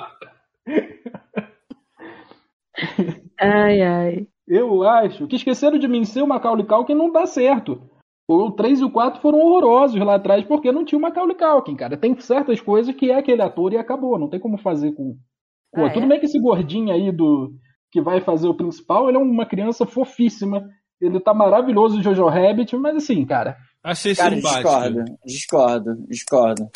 [3.40, 4.26] Ai, ai.
[4.46, 7.88] Eu acho que esqueceram de mim ser o Macaulay Culkin não dá certo.
[8.26, 11.76] O 3 e o 4 foram horrorosos lá atrás porque não tinha o Macaulay Culkin,
[11.76, 11.96] cara.
[11.96, 14.18] Tem certas coisas que é aquele ator e acabou.
[14.18, 15.16] Não tem como fazer com.
[15.74, 16.08] Pô, Ah, tudo é?
[16.08, 17.52] bem que esse gordinho aí do
[17.92, 20.66] que vai fazer o principal, ele é uma criança fofíssima.
[21.00, 23.56] Ele tá maravilhoso, Jojo Rabbit, mas assim, cara.
[23.82, 24.62] Achei Cara, simpático.
[24.62, 26.68] discordo, discordo, discordo.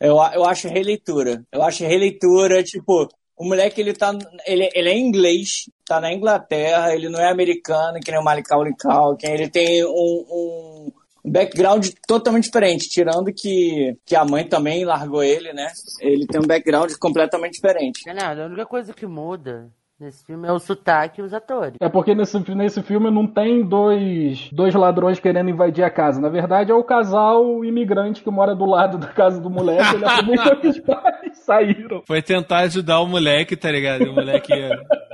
[0.00, 1.44] Eu, eu acho releitura.
[1.52, 3.06] Eu acho releitura, tipo,
[3.40, 4.12] o moleque, ele tá.
[4.46, 8.74] Ele, ele é inglês, tá na Inglaterra, ele não é americano, que nem o Macaulay
[8.78, 10.92] Culkin, ele tem um, um,
[11.24, 15.68] background totalmente diferente, tirando que, que a mãe também largou ele, né?
[16.02, 18.04] Ele tem um background completamente diferente.
[18.04, 21.76] Bernardo, a única coisa que muda nesse filme é o sotaque e os atores.
[21.80, 26.20] É porque nesse, nesse filme não tem dois, dois ladrões querendo invadir a casa.
[26.20, 29.94] Na verdade, é o casal imigrante que mora do lado da casa do moleque.
[29.94, 32.02] Ele aproveitou que os pais saíram.
[32.06, 34.04] Foi tentar ajudar o moleque, tá ligado?
[34.04, 34.52] E o moleque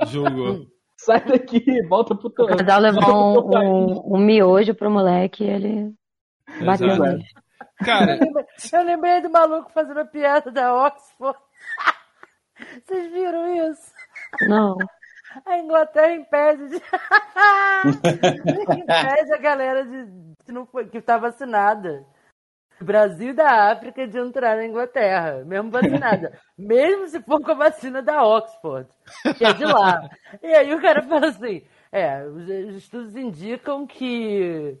[0.07, 0.65] julgou.
[0.95, 2.45] Sai daqui, volta pro teu.
[2.45, 5.93] O casal levou um, um, um miojo pro moleque e ele
[6.65, 7.03] bateu Exato.
[7.03, 7.23] nele.
[7.83, 8.19] Cara,
[8.73, 11.37] Eu lembrei do maluco fazendo a piada da Oxford.
[12.87, 13.96] Vocês viram isso?
[14.41, 14.77] Não.
[15.45, 16.75] A Inglaterra impede de...
[18.79, 20.33] impede a galera de...
[20.45, 20.87] que, não foi...
[20.87, 22.05] que tá vacinada.
[22.79, 26.39] Brasil e da África de entrar na Inglaterra, mesmo vacinada.
[26.57, 28.87] mesmo se for com a vacina da Oxford,
[29.37, 30.07] que é de lá.
[30.43, 34.77] E aí o cara fala assim: é, os estudos indicam que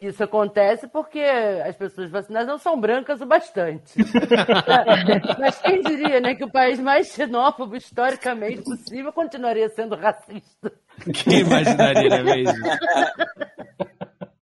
[0.00, 3.94] isso acontece porque as pessoas vacinadas não são brancas o bastante.
[5.40, 10.72] Mas quem diria, né, que o país mais xenófobo historicamente possível continuaria sendo racista?
[11.24, 12.64] quem imaginaria, mesmo?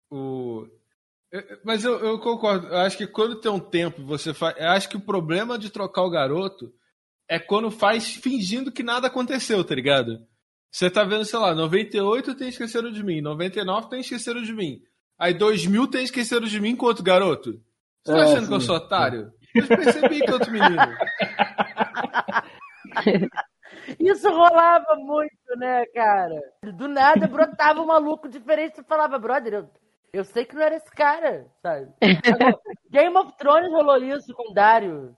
[0.10, 0.68] O...
[1.32, 2.68] eu- Mas eu, eu concordo.
[2.68, 4.56] Eu acho que quando tem um tempo você faz.
[4.58, 6.72] Eu acho que o problema de trocar o garoto
[7.30, 10.20] é quando faz fingindo que nada aconteceu, tá ligado?
[10.72, 14.82] Você tá vendo, sei lá, 98 tem Esqueceram de Mim, 99 tem Esqueceram de Mim.
[15.24, 17.54] Aí 2000 tem Esqueceram de Mim outro garoto.
[18.04, 19.32] Você tá É, achando que eu sou otário?
[19.56, 20.82] Eu percebi que é outro menino.
[23.98, 26.42] Isso rolava muito, né, cara?
[26.74, 29.70] Do nada brotava um maluco diferente e falava, brother, eu,
[30.12, 31.90] eu sei que não era esse cara, sabe?
[32.26, 32.60] Agora,
[32.92, 35.16] Game of Thrones rolou isso com Dario.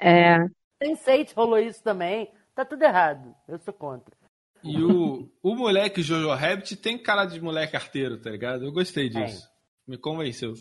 [0.00, 0.38] É,
[0.82, 2.32] Sense8 rolou isso também.
[2.52, 3.32] Tá tudo errado.
[3.46, 4.12] Eu sou contra.
[4.62, 8.64] E o, o moleque Jojo Rabbit tem cara de moleque arteiro, tá ligado?
[8.64, 9.48] Eu gostei disso.
[9.86, 10.54] Me convenceu.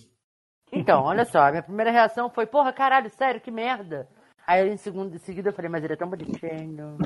[0.72, 4.08] Então, olha só, a minha primeira reação foi, porra, caralho, sério, que merda.
[4.48, 6.98] Aí em, segundo, em seguida eu falei, mas ele é tão bonitinho.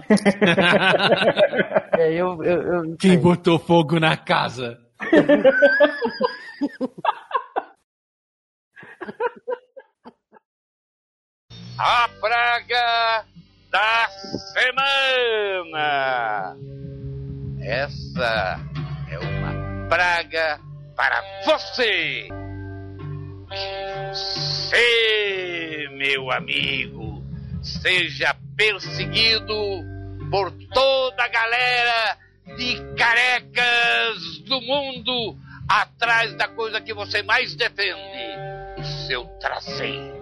[1.98, 4.80] E aí eu, eu, eu Quem botou fogo na casa?
[11.78, 13.26] A praga
[13.74, 14.08] da
[14.54, 15.88] semana.
[17.60, 18.60] Essa
[19.10, 20.60] é uma praga
[20.96, 22.28] para você.
[24.12, 27.24] Você, meu amigo,
[27.64, 29.56] seja perseguido
[30.30, 32.18] por toda a galera
[32.56, 35.36] de carecas do mundo
[35.68, 38.38] atrás da coisa que você mais defende,
[38.78, 40.14] o seu traseiro.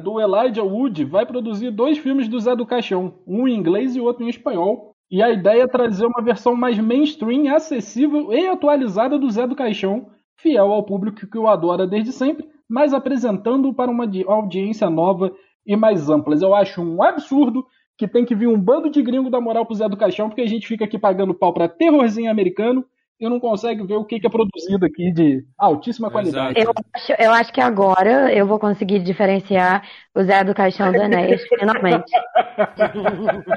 [0.00, 4.00] Do Elijah Wood vai produzir dois filmes do Zé do Caixão, um em inglês e
[4.00, 4.94] outro em espanhol.
[5.10, 9.56] E a ideia é trazer uma versão mais mainstream, acessível e atualizada do Zé do
[9.56, 14.88] Caixão, fiel ao público que o adora desde sempre, mas apresentando para uma di- audiência
[14.88, 15.32] nova
[15.66, 16.36] e mais ampla.
[16.40, 17.66] Eu acho um absurdo
[17.98, 20.40] que tem que vir um bando de gringo dar moral pro Zé do Caixão, porque
[20.40, 22.84] a gente fica aqui pagando pau pra terrorzinho americano
[23.20, 26.58] e não consegue ver o que que é produzido aqui de altíssima qualidade.
[26.58, 30.96] Eu acho, eu acho que agora eu vou conseguir diferenciar o Zé do Caixão do
[30.96, 32.10] Enéas, finalmente.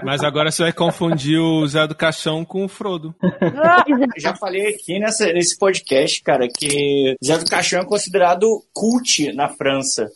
[0.04, 3.16] Mas agora você vai confundir o Zé do Caixão com o Frodo.
[3.22, 9.32] Eu já falei aqui nessa, nesse podcast, cara, que Zé do Caixão é considerado cult
[9.34, 10.10] na França.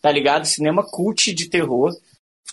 [0.00, 0.44] Tá ligado?
[0.44, 1.90] Cinema cult de terror.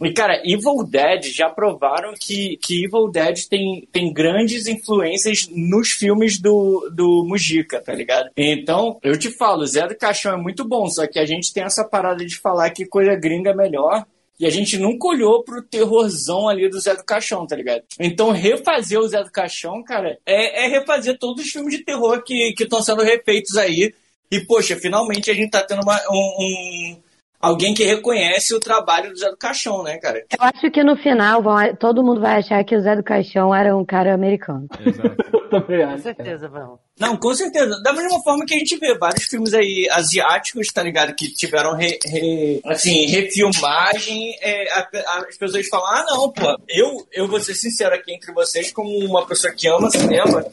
[0.01, 5.89] E, cara, Evil Dead já provaram que, que Evil Dead tem, tem grandes influências nos
[5.91, 8.29] filmes do, do Mujica, tá ligado?
[8.37, 11.63] Então, eu te falo, Zé do Caixão é muito bom, só que a gente tem
[11.63, 14.05] essa parada de falar que coisa gringa é melhor.
[14.39, 17.83] E a gente nunca olhou pro terrorzão ali do Zé do Caixão, tá ligado?
[17.99, 22.23] Então, refazer o Zé do Caixão, cara, é, é refazer todos os filmes de terror
[22.23, 23.93] que estão sendo refeitos aí.
[24.31, 26.97] E, poxa, finalmente a gente tá tendo uma- um, um-
[27.41, 30.19] alguém que reconhece o trabalho do Zé do Caixão, né, cara?
[30.31, 33.53] Eu acho que no final vão- todo mundo vai achar que o Zé do Caixão
[33.53, 34.67] era um cara americano.
[35.51, 36.79] Também Com certeza, vão.
[36.97, 37.77] Não, com certeza.
[37.83, 41.13] Da mesma forma que a gente vê vários filmes aí asiáticos, tá ligado?
[41.13, 44.33] Que tiveram re, re- assim, refilmagem.
[44.41, 48.13] é, a- a- as pessoas falam, ah, não, pô, eu, eu vou ser sincero aqui
[48.13, 50.45] entre vocês, como uma pessoa que ama cinema,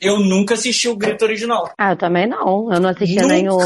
[0.00, 1.70] eu nunca assisti o Grito original.
[1.78, 2.72] Ah, eu também não.
[2.72, 3.58] Eu não assisti nem o,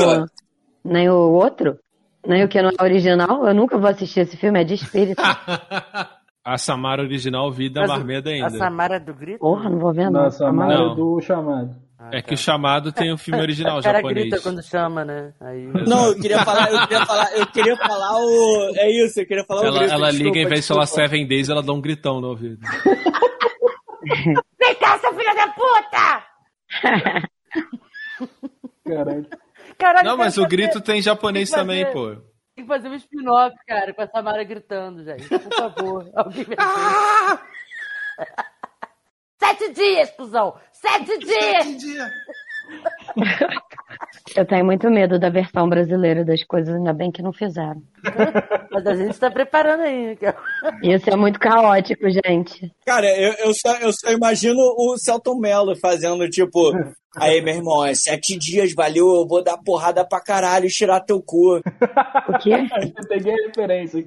[0.84, 1.78] nem o outro,
[2.26, 3.46] nem o que não é original.
[3.46, 5.22] Eu nunca vou assistir esse filme, é de espírito.
[6.44, 8.50] A Samara original, vida Mas o- marmeda A ainda.
[8.50, 9.40] Samara do grito?
[9.40, 10.26] Porra, não vou ver não.
[10.26, 10.56] A Tá maluco.
[10.56, 10.94] Mara Não.
[10.94, 11.74] do chamado.
[11.98, 12.28] Ah, É tá.
[12.28, 14.26] que o chamado tem o filme original O cara japonês.
[14.28, 15.32] grita quando chama, né?
[15.40, 15.66] Aí...
[15.88, 18.72] Não, eu queria falar, eu queria falar, eu queria falar o.
[18.76, 19.92] É isso, eu queria falar o Ela, grito.
[19.94, 20.86] ela desculpa, liga, em vez de falar.
[20.86, 22.60] Seven Days, ela dá um gritão no ouvido.
[24.06, 26.22] Vem cá, seu filho da puta!
[28.86, 29.26] Caralho.
[29.78, 32.14] Caralho, Não, mas o grito fazer- tem em japonês tem que também, fazer- pô.
[32.54, 35.28] Tem que fazer um spin-off, cara, com a Samara gritando, gente.
[35.28, 36.10] Por favor.
[36.16, 37.38] Alguém me Ah!
[39.38, 40.58] Sete dias, cuzão!
[40.72, 41.66] Sete dias!
[44.36, 47.82] Eu tenho muito medo da versão brasileira das coisas, ainda bem que não fizeram.
[48.70, 50.18] Mas a gente tá preparando aí.
[50.82, 52.70] Isso é muito caótico, gente.
[52.84, 56.72] Cara, eu, eu, só, eu só imagino o Celton Mello fazendo, tipo,
[57.16, 61.00] aí, meu irmão, é sete dias, valeu, eu vou dar porrada pra caralho e tirar
[61.00, 61.56] teu cu.
[61.56, 62.52] O quê?
[62.96, 64.04] Eu peguei a referência.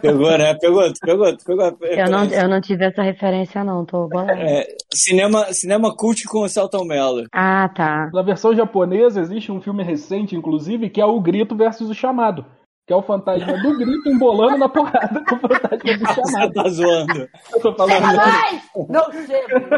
[0.00, 0.54] Pegou, né?
[0.60, 1.72] Pegou, pegou, pegou.
[1.82, 4.08] Eu não, eu não tive essa referência, não, tô.
[4.30, 7.26] É, cinema, cinema cult com o Celton Mello.
[7.32, 8.10] Ah, tá.
[8.12, 12.44] Na versão japonesa existe um filme recente, inclusive, que é o Grito versus o Chamado.
[12.86, 16.52] Que é o fantasma do grito embolando na porrada com o fantasma do Você chamado.
[16.52, 17.28] tá zoando.
[17.54, 18.16] Eu tô falando.
[18.16, 18.62] Mais!
[18.88, 19.70] Não chega.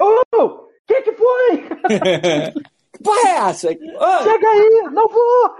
[0.00, 0.68] Ô!
[0.86, 1.64] que que foi?
[2.94, 3.68] Que porra é essa?
[3.70, 4.88] Ô, Chega aí!
[4.92, 5.50] Não vou!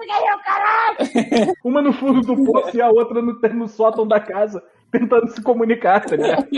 [0.00, 1.54] Aí!
[1.64, 5.42] Uma no fundo do poço e a outra no, no sótão da casa, tentando se
[5.42, 6.48] comunicar, tá ligado?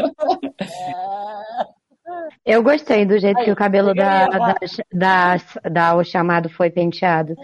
[2.44, 4.54] Eu gostei do jeito que o cabelo da, da,
[4.92, 5.36] da,
[5.70, 7.34] da O Chamado foi penteado.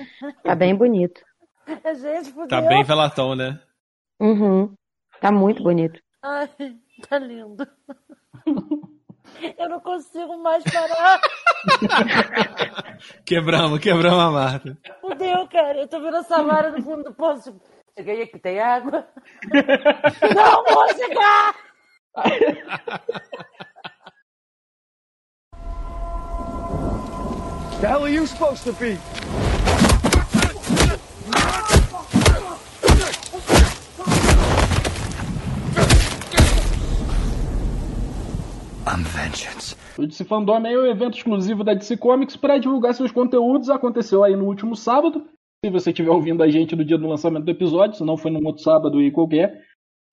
[0.43, 1.21] Tá bem bonito.
[1.67, 2.49] Gente, fudeu.
[2.49, 3.61] Tá bem velatão, né?
[4.21, 4.75] Uhum.
[5.21, 6.01] Tá muito bonito.
[6.23, 6.49] Ai,
[7.09, 7.67] tá lindo.
[9.59, 11.21] Eu não consigo mais parar.
[13.25, 14.79] Quebramos, quebramos a Marta.
[15.01, 15.47] Fudeu.
[15.49, 15.79] cara?
[15.79, 17.55] Eu tô vendo a Samara no fundo do poço.
[17.99, 19.07] Cheguei aqui, tem água?
[20.35, 21.55] Não vou chegar!
[27.81, 28.99] The hell are you supposed to be?
[38.87, 39.75] I'm vengeance.
[39.99, 43.69] O DC Fandom é o evento exclusivo da DC Comics para divulgar seus conteúdos.
[43.69, 45.27] Aconteceu aí no último sábado.
[45.65, 48.31] Se você estiver ouvindo a gente no dia do lançamento do episódio, se não foi
[48.31, 49.61] num outro sábado aí qualquer.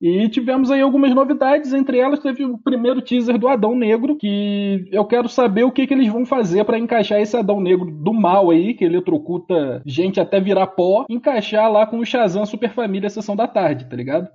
[0.02, 4.90] E tivemos aí algumas novidades, entre elas teve o primeiro teaser do Adão Negro, que
[4.92, 8.12] eu quero saber o que, que eles vão fazer para encaixar esse Adão Negro do
[8.12, 13.10] mal aí, que eletrocuta gente até virar pó, encaixar lá com o Shazam Super Família
[13.10, 14.28] Sessão da Tarde, tá ligado?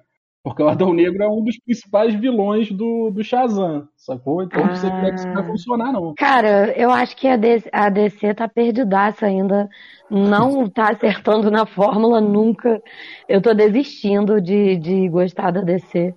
[0.42, 4.42] Porque o Adão Negro é um dos principais vilões do, do Shazam, sacou?
[4.42, 6.14] Então não sei como é que isso vai funcionar, não.
[6.14, 9.68] Cara, eu acho que a DC, a DC tá perdidaça ainda.
[10.10, 12.80] Não tá acertando na fórmula nunca.
[13.28, 16.14] Eu tô desistindo de, de gostar da DC.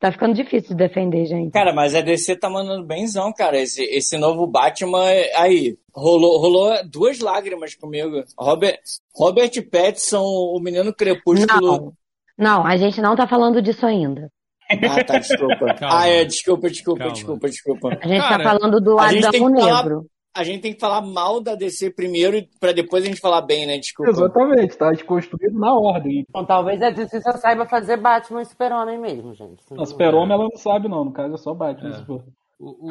[0.00, 1.52] Tá ficando difícil de defender, gente.
[1.52, 3.60] Cara, mas a DC tá mandando benzão, cara.
[3.60, 5.04] Esse, esse novo Batman
[5.36, 5.76] aí.
[5.94, 8.24] Rolou, rolou duas lágrimas comigo.
[8.38, 8.78] Robert,
[9.14, 11.60] Robert Pattinson, o menino crepúsculo.
[11.60, 11.92] Não,
[12.40, 14.28] não, a gente não tá falando disso ainda.
[14.70, 15.74] Ah, tá, desculpa.
[15.74, 16.00] Calma.
[16.00, 17.12] Ah, é, desculpa, desculpa, Calma.
[17.14, 17.88] desculpa, desculpa.
[18.00, 20.06] A gente Cara, tá falando do a gente Adão tem que falar- Negro.
[20.32, 23.66] A gente tem que falar mal da DC primeiro pra depois a gente falar bem,
[23.66, 23.78] né?
[23.78, 24.12] Desculpa.
[24.12, 26.24] Exatamente, tá desconstruído na ordem.
[26.28, 29.60] Então, talvez a DC só saiba fazer Batman e Super-Homem mesmo, gente.
[29.76, 31.04] A Super-Homem ela não sabe, não.
[31.04, 31.90] No caso é só Batman.
[32.08, 32.39] É.
[32.62, 32.90] O,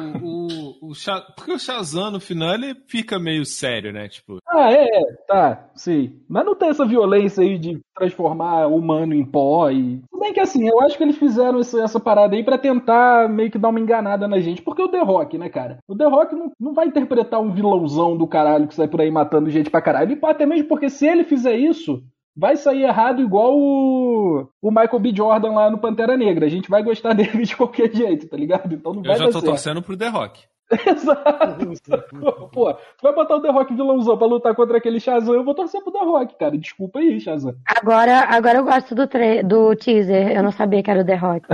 [0.82, 4.08] o, o Sha- Porque o Shazam, no final, ele fica meio sério, né?
[4.08, 6.18] Tipo, Ah, é, é, tá, sim.
[6.28, 10.00] Mas não tem essa violência aí de transformar humano em pó e.
[10.12, 13.28] Se bem que assim, eu acho que eles fizeram essa, essa parada aí pra tentar
[13.28, 14.60] meio que dar uma enganada na gente.
[14.60, 15.78] Porque o The Rock, né, cara?
[15.88, 19.10] O The Rock não, não vai interpretar um vilãozão do caralho que sai por aí
[19.10, 20.12] matando gente pra caralho.
[20.20, 22.02] E até mesmo porque se ele fizer isso.
[22.36, 25.12] Vai sair errado igual o, o Michael B.
[25.14, 26.46] Jordan lá no Pantera Negra.
[26.46, 28.72] A gente vai gostar dele de qualquer jeito, tá ligado?
[28.74, 29.50] Então não vai eu já dar tô certo.
[29.50, 30.44] torcendo pro The Rock.
[30.86, 32.48] Exato.
[32.52, 35.52] Pô, tu vai botar o The Rock vilãozão pra lutar contra aquele Shazam, eu vou
[35.52, 36.56] torcer pro The Rock, cara.
[36.56, 37.56] Desculpa aí, Shazam.
[37.66, 40.30] Agora, agora eu gosto do, tre- do teaser.
[40.30, 41.44] Eu não sabia que era o The Rock.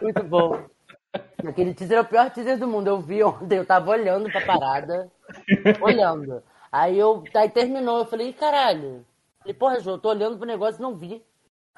[0.00, 0.58] Muito bom.
[1.46, 2.86] Aquele teaser é o pior teaser do mundo.
[2.88, 5.10] Eu vi ontem, eu tava olhando pra parada.
[5.80, 6.42] olhando.
[6.72, 7.22] Aí eu.
[7.34, 9.04] Aí terminou, eu falei, "Ih, caralho.
[9.40, 11.22] Falei, porra, João, eu tô olhando pro negócio e não vi.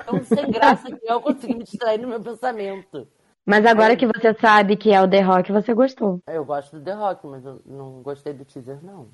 [0.00, 3.08] Então, sem graça que eu consegui me distrair no meu pensamento.
[3.46, 6.20] Mas agora que você sabe que é o The Rock, você gostou.
[6.26, 9.08] Eu gosto do The Rock, mas eu não gostei do teaser, não.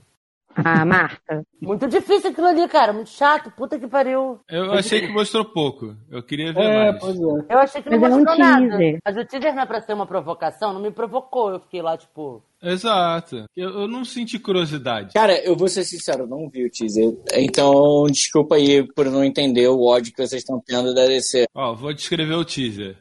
[0.57, 1.45] Ah, Marta.
[1.63, 2.93] Muito difícil aquilo ali, cara.
[2.93, 3.51] Muito chato.
[3.53, 4.41] Puta que pariu.
[4.49, 5.97] Eu achei que mostrou pouco.
[6.11, 7.01] Eu queria ver É, mais.
[7.01, 7.55] pois é.
[7.55, 8.79] Eu achei que não Mas é um mostrou nada.
[9.05, 11.51] Mas o teaser não é pra ser uma provocação, não me provocou.
[11.51, 12.43] Eu fiquei lá, tipo.
[12.63, 13.45] Exato.
[13.57, 15.15] Eu, eu não senti curiosidade.
[15.15, 17.17] Cara, eu vou ser sincero, eu não vi o teaser.
[17.35, 21.47] Então, desculpa aí por não entender o ódio que vocês estão tendo da DC.
[21.55, 22.99] Ó, vou descrever o teaser.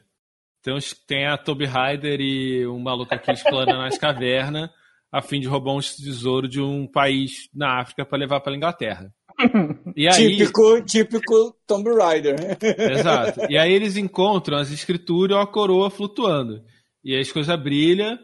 [0.62, 4.70] Tem, uns- tem a Toby Ryder e um maluco aqui explorando as cavernas
[5.12, 9.10] a fim de roubar um tesouro de um país na África pra levar pra Inglaterra.
[9.96, 12.36] E aí, Típico, típico Tomb Raider.
[12.78, 13.40] exato.
[13.50, 16.60] E aí eles encontram as escrituras e a coroa flutuando.
[17.04, 18.18] E aí as coisas brilham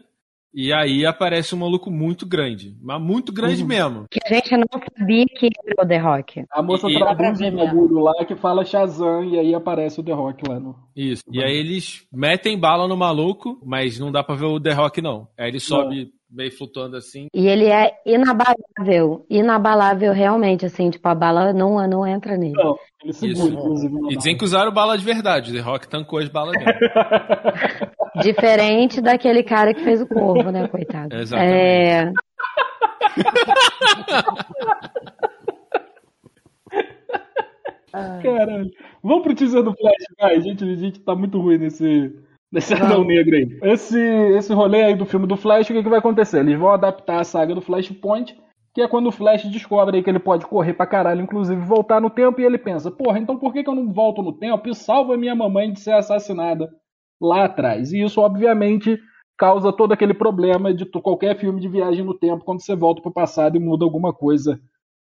[0.53, 4.05] e aí aparece um maluco muito grande, mas muito grande mesmo.
[4.09, 4.65] Que a gente não
[4.97, 6.43] sabia que era o The Rock.
[6.51, 10.03] A moça E- traduz e- um bagulho lá que fala Shazam e aí aparece o
[10.03, 10.75] The Rock lá no.
[10.95, 11.23] Isso.
[11.31, 15.01] E aí eles metem bala no maluco, mas não dá pra ver o The Rock
[15.01, 15.27] não.
[15.37, 17.27] Aí ele sobe meio flutuando assim.
[17.33, 19.25] E ele é inabalável.
[19.29, 22.53] Inabalável realmente, assim, tipo, a bala não, não entra nele.
[22.53, 23.47] Não, ele segura, Isso.
[23.47, 23.93] inclusive.
[23.93, 24.17] E bala.
[24.17, 25.53] dizem que usaram bala de verdade.
[25.53, 26.73] The Rock tancou as balas dele.
[28.23, 31.15] Diferente daquele cara que fez o corvo, né, coitado.
[31.15, 31.53] Exatamente.
[31.53, 32.11] É,
[38.21, 38.69] Caralho.
[39.01, 40.39] Vamos pro teaser do Flash, vai.
[40.41, 42.13] Gente, a gente tá muito ruim nesse,
[42.51, 43.59] nesse anão negro aí.
[43.63, 46.39] Esse, esse rolê aí do filme do Flash, o que, que vai acontecer?
[46.39, 48.35] Eles vão adaptar a saga do Flashpoint,
[48.73, 51.99] que é quando o Flash descobre aí que ele pode correr pra caralho, inclusive voltar
[51.99, 54.69] no tempo, e ele pensa, porra, então por que, que eu não volto no tempo
[54.69, 56.69] e salvo a minha mamãe de ser assassinada
[57.19, 57.91] lá atrás?
[57.91, 58.99] E isso, obviamente,
[59.37, 63.11] causa todo aquele problema de qualquer filme de viagem no tempo, quando você volta pro
[63.11, 64.59] passado e muda alguma coisa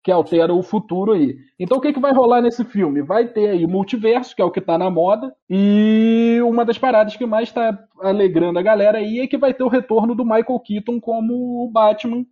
[0.03, 1.37] que altera o futuro aí.
[1.59, 3.01] Então o que, que vai rolar nesse filme?
[3.01, 6.77] Vai ter aí o multiverso, que é o que tá na moda, e uma das
[6.77, 10.23] paradas que mais tá alegrando a galera aí é que vai ter o retorno do
[10.23, 12.25] Michael Keaton como o Batman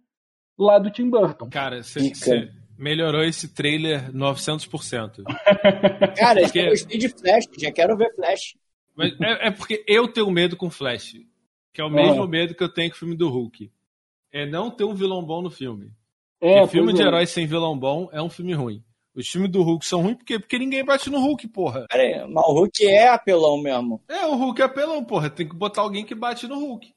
[0.58, 1.50] lá do Tim Burton.
[1.50, 5.24] Cara, você melhorou esse trailer 900%.
[6.16, 8.56] Cara, eu Porque- já gostei de Flash, já quero ver Flash.
[8.96, 11.16] Mas é, é porque eu tenho medo com Flash.
[11.74, 13.72] Que é o mesmo medo que eu tenho com o filme do Hulk.
[14.32, 15.92] É não ter um vilão bom no filme.
[16.42, 17.06] É, Porque filme de é.
[17.06, 18.84] herói sem vilão bom é um filme ruim.
[19.16, 21.88] Os filmes do Hulk são ruins porque, porque ninguém bate no Hulk, porra.
[21.90, 24.00] Pera aí, mas o Hulk é apelão mesmo.
[24.08, 25.28] É, o Hulk é apelão, porra.
[25.28, 26.94] Tem que botar alguém que bate no Hulk.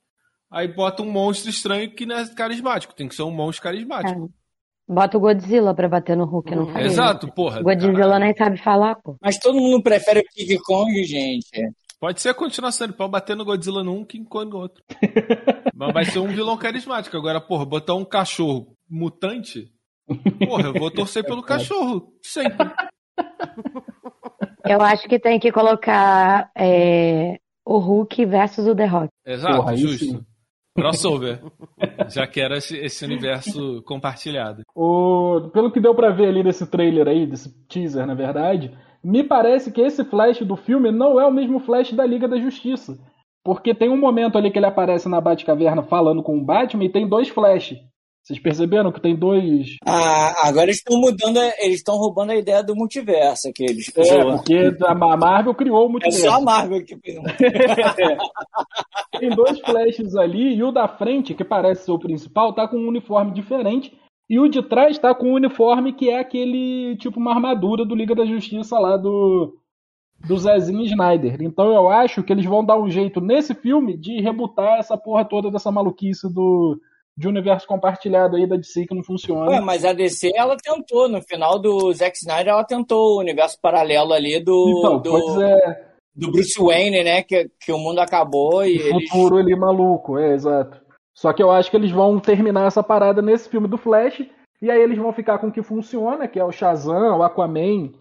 [0.50, 2.94] Aí bota um monstro estranho que não é carismático.
[2.94, 4.30] Tem que ser um monstro carismático.
[4.86, 7.60] Bota o Godzilla pra bater no Hulk, não faz Exato, porra.
[7.60, 9.16] O Godzilla nem sabe falar, pô.
[9.22, 11.72] Mas todo mundo prefere o King Kong, gente.
[11.98, 14.82] Pode ser a continuação, ele pode bater no Godzilla num, King Kong no outro.
[15.74, 17.16] Mas vai ser um vilão carismático.
[17.16, 19.68] Agora, porra, botar um cachorro mutante.
[20.46, 22.12] Porra, eu vou torcer pelo cachorro.
[22.22, 22.68] Sempre.
[24.68, 29.08] Eu acho que tem que colocar é, o Hulk versus o The Rock.
[29.24, 30.24] Exato, Porra, justo.
[30.74, 31.40] Crossover.
[32.08, 34.62] Já que era esse, esse universo compartilhado.
[34.74, 39.24] O, pelo que deu pra ver ali desse trailer aí, desse teaser, na verdade, me
[39.24, 42.98] parece que esse Flash do filme não é o mesmo Flash da Liga da Justiça.
[43.42, 46.92] Porque tem um momento ali que ele aparece na Batcaverna falando com o Batman e
[46.92, 47.74] tem dois Flash.
[48.22, 49.76] Vocês perceberam que tem dois.
[49.84, 53.90] Ah, agora eles estão mudando, eles estão roubando a ideia do multiverso aqueles.
[53.96, 56.20] É, porque a Marvel criou o É multiverso.
[56.26, 57.22] só a Marvel que fez um
[59.18, 62.76] Tem dois flashes ali e o da frente, que parece ser o principal, tá com
[62.76, 63.92] um uniforme diferente.
[64.28, 67.96] E o de trás tá com um uniforme que é aquele tipo uma armadura do
[67.96, 69.56] Liga da Justiça lá do,
[70.24, 71.38] do Zezinho Snyder.
[71.42, 75.24] Então eu acho que eles vão dar um jeito nesse filme de rebutar essa porra
[75.24, 76.78] toda dessa maluquice do
[77.16, 79.50] de universo compartilhado aí da DC que não funciona.
[79.50, 83.58] Ué, mas a DC, ela tentou, no final do Zack Snyder, ela tentou o universo
[83.60, 87.22] paralelo ali do, então, do, pois é, do Bruce Wayne, né?
[87.22, 89.10] Que, que o mundo acabou e o eles...
[89.10, 90.80] futuro ali maluco, é exato.
[91.14, 94.24] Só que eu acho que eles vão terminar essa parada nesse filme do Flash,
[94.62, 97.92] e aí eles vão ficar com o que funciona, que é o Shazam, o Aquaman,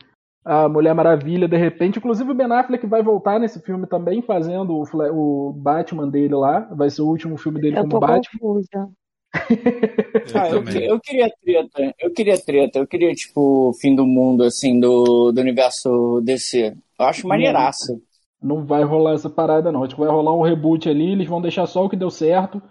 [0.50, 2.00] a Mulher Maravilha, de repente.
[2.00, 4.84] Inclusive o Ben Affleck vai voltar nesse filme também, fazendo o,
[5.14, 6.62] o Batman dele lá.
[6.72, 8.40] Vai ser o último filme dele Eu como tô Batman.
[8.42, 8.90] confusa.
[10.34, 14.44] Ah, eu, eu queria treta, eu queria treta, eu queria, tipo, o fim do mundo,
[14.44, 16.76] assim, do, do universo DC.
[17.00, 18.00] Eu acho maneiraço.
[18.42, 19.84] Não vai rolar essa parada, não.
[19.84, 22.62] Acho que vai rolar um reboot ali, eles vão deixar só o que deu certo.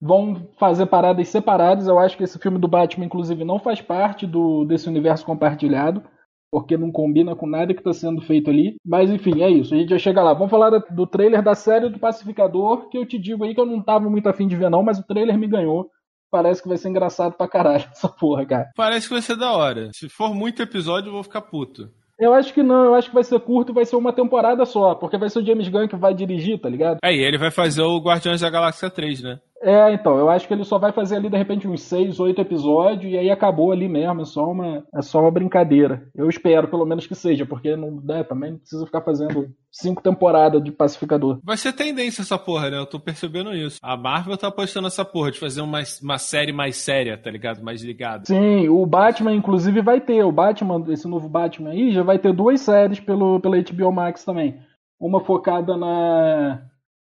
[0.00, 1.88] Vão fazer paradas separadas.
[1.88, 6.02] Eu acho que esse filme do Batman, inclusive, não faz parte do, desse universo compartilhado.
[6.50, 8.76] Porque não combina com nada que está sendo feito ali.
[8.84, 9.74] Mas enfim, é isso.
[9.74, 10.32] A gente já chega lá.
[10.32, 12.88] Vamos falar do trailer da série do Pacificador.
[12.88, 14.98] Que eu te digo aí que eu não tava muito afim de ver, não, mas
[14.98, 15.90] o trailer me ganhou.
[16.30, 18.70] Parece que vai ser engraçado pra caralho essa porra, cara.
[18.76, 19.90] Parece que vai ser da hora.
[19.92, 21.90] Se for muito episódio, eu vou ficar puto.
[22.18, 24.64] Eu acho que não, eu acho que vai ser curto e vai ser uma temporada
[24.66, 24.94] só.
[24.96, 26.98] Porque vai ser o James Gunn que vai dirigir, tá ligado?
[27.02, 29.40] Aí, ele vai fazer o Guardiões da Galáxia 3, né?
[29.62, 32.40] É, então, eu acho que ele só vai fazer ali, de repente, uns seis, oito
[32.40, 36.06] episódios, e aí acabou ali mesmo, é só uma, é só uma brincadeira.
[36.14, 40.02] Eu espero, pelo menos que seja, porque não, né, também não precisa ficar fazendo cinco
[40.02, 41.40] temporadas de pacificador.
[41.42, 42.78] Vai ser tendência essa porra, né?
[42.78, 43.78] Eu tô percebendo isso.
[43.82, 47.62] A Marvel tá apostando essa porra de fazer uma, uma série mais séria, tá ligado?
[47.62, 48.24] Mais ligada.
[48.26, 50.24] Sim, o Batman, inclusive, vai ter.
[50.24, 54.24] O Batman, esse novo Batman aí, já vai ter duas séries pelo, pela HBO Max
[54.24, 54.56] também.
[55.00, 56.62] Uma focada na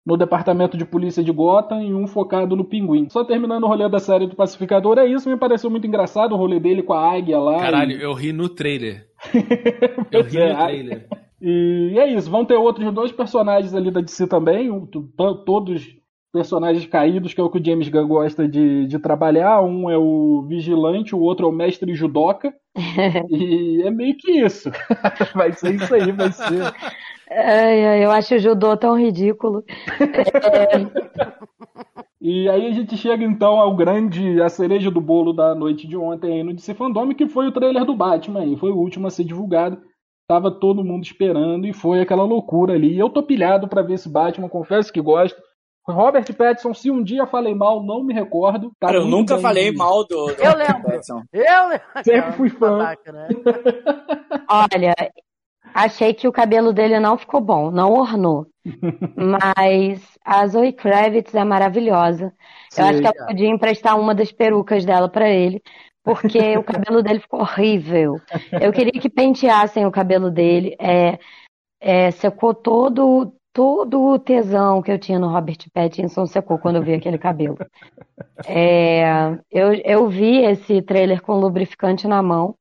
[0.09, 3.11] no departamento de polícia de Gotham e um focado no Pinguim.
[3.11, 6.37] Só terminando o rolê da série do Pacificador, é isso, me pareceu muito engraçado o
[6.39, 7.61] rolê dele com a águia lá.
[7.61, 9.07] Caralho, e- eu ri no trailer.
[10.11, 11.07] Eu ri é, no trailer.
[11.43, 15.87] E é isso, vão ter outros dois personagens ali da DC também, um- to- todos
[16.33, 19.61] personagens caídos, que é o que o James Gunn gosta de, de trabalhar.
[19.63, 22.53] Um é o Vigilante, o outro é o Mestre Judoca.
[23.31, 24.71] e é meio que isso.
[25.35, 26.73] vai ser isso aí, vai ser.
[27.31, 29.63] Ai, ai, eu acho o judô tão ridículo.
[32.21, 35.97] E aí a gente chega então ao grande, a cereja do bolo da noite de
[35.97, 39.07] ontem aí no DC Fandom, que foi o trailer do Batman aí, foi o último
[39.07, 39.81] a ser divulgado.
[40.29, 42.93] Tava todo mundo esperando e foi aquela loucura ali.
[42.93, 45.41] E eu tô pilhado pra ver esse Batman, confesso que gosto.
[45.89, 48.73] Robert Pattinson, se um dia falei mal, não me recordo.
[48.81, 50.83] Tá Cara, eu nunca bem- falei mal do, do Eu lembro.
[50.83, 51.23] Pattinson.
[51.33, 51.87] Eu lembro.
[52.05, 52.79] Sempre fui fã.
[52.79, 53.29] Babaca, né?
[54.51, 54.95] Olha,
[55.75, 58.47] achei que o cabelo dele não ficou bom, não ornou.
[59.17, 62.33] Mas a Zoe Kravitz é maravilhosa.
[62.77, 65.63] Eu acho que ela podia emprestar uma das perucas dela pra ele,
[66.05, 68.21] porque o cabelo dele ficou horrível.
[68.53, 70.77] Eu queria que penteassem o cabelo dele.
[70.79, 71.19] É,
[71.81, 76.83] é, secou todo, todo o tesão que eu tinha no Robert Pattinson, secou quando eu
[76.83, 77.57] vi aquele cabelo.
[78.47, 79.03] É,
[79.51, 82.55] eu, eu vi esse trailer com lubrificante na mão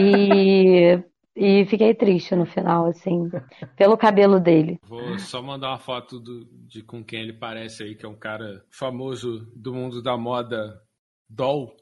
[0.00, 0.98] e,
[1.36, 3.28] e fiquei triste no final, assim,
[3.76, 4.78] pelo cabelo dele.
[4.88, 8.16] Vou só mandar uma foto do- de com quem ele parece aí, que é um
[8.18, 10.80] cara famoso do mundo da moda
[11.28, 11.72] doll.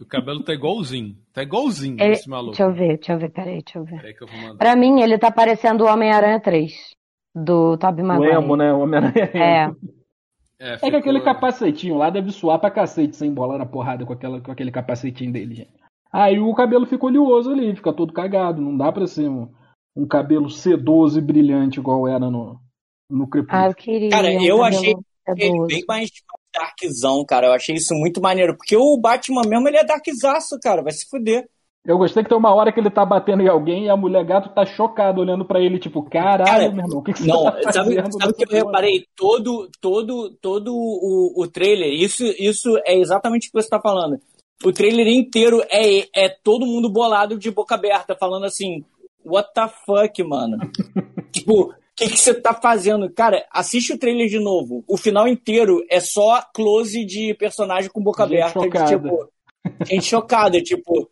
[0.00, 1.16] O cabelo tá igualzinho.
[1.32, 2.50] Tá igualzinho Ele- esse maluco.
[2.56, 3.96] deixa eu ver, deixa eu ver, peraí, deixa eu ver.
[3.96, 4.56] Peraí que eu vou mandar.
[4.56, 6.72] Pra mim, ele tá parecendo o Homem-Aranha 3,
[7.34, 8.32] do Tobey O Maguire.
[8.34, 8.72] emo, né?
[8.72, 9.12] O Homem-Aranha.
[9.34, 9.70] É,
[10.60, 14.12] É, É que aquele capacetinho lá deve suar pra cacete sem bola na porrada com,
[14.12, 15.77] aquela, com aquele capacetinho dele, gente.
[16.12, 18.60] Aí o cabelo fica oleoso ali, fica todo cagado.
[18.60, 19.48] Não dá pra ser um,
[19.96, 22.58] um cabelo sedoso e brilhante igual era no,
[23.10, 23.70] no Crepúsculo.
[23.70, 24.10] Ah, queria.
[24.10, 24.94] Cara, um eu achei
[25.26, 25.66] sedoso.
[25.66, 26.10] bem mais
[26.54, 27.48] darkzão, cara.
[27.48, 28.56] Eu achei isso muito maneiro.
[28.56, 30.82] Porque o Batman mesmo, ele é darkzaço, cara.
[30.82, 31.48] Vai se fuder.
[31.84, 34.22] Eu gostei que tem uma hora que ele tá batendo em alguém e a mulher
[34.22, 37.44] gato tá chocada olhando pra ele, tipo, caralho, Cara, meu irmão, o que, que Não,
[37.44, 38.12] você tá sabe, fazendo?
[38.12, 39.06] sabe o que eu reparei?
[39.16, 44.18] Todo, todo, todo o, o trailer, isso, isso é exatamente o que você tá falando.
[44.64, 48.84] O trailer inteiro é, é todo mundo bolado de boca aberta, falando assim,
[49.24, 50.58] what the fuck, mano?
[51.30, 53.10] tipo, o que, que você tá fazendo?
[53.10, 54.84] Cara, assiste o trailer de novo.
[54.88, 58.58] O final inteiro é só close de personagem com boca Gente aberta.
[58.58, 58.96] de, chocada.
[58.96, 59.32] tipo,
[59.86, 61.10] gente chocada, tipo,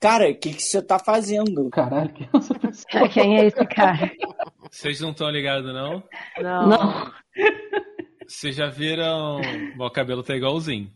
[0.00, 1.70] cara, o que, que você tá fazendo?
[1.70, 3.08] Caralho, que essa pessoa.
[3.08, 4.10] Quem é esse cara?
[4.70, 6.02] Vocês não estão ligados, não?
[6.40, 6.68] Não.
[6.68, 7.12] Não.
[8.26, 9.40] Vocês já viram.
[9.76, 10.90] Bom, o cabelo tá igualzinho.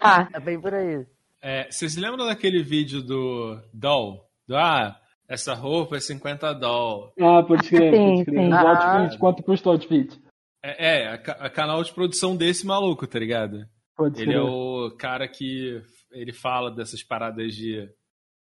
[0.00, 1.06] Ah, É bem por aí.
[1.42, 4.24] É, vocês lembram daquele vídeo do Doll?
[4.48, 7.12] Do, ah, essa roupa é 50 doll.
[7.20, 8.40] Ah, pode crer, Sim, pode crer.
[8.44, 8.52] sim.
[8.52, 8.96] Ah.
[8.98, 10.18] outfits, quanto custa o outfit?
[10.62, 13.64] É, é a, a canal de produção desse maluco, tá ligado?
[13.96, 14.36] Pode Ele crer.
[14.38, 15.82] é o cara que
[16.12, 17.88] ele fala dessas paradas de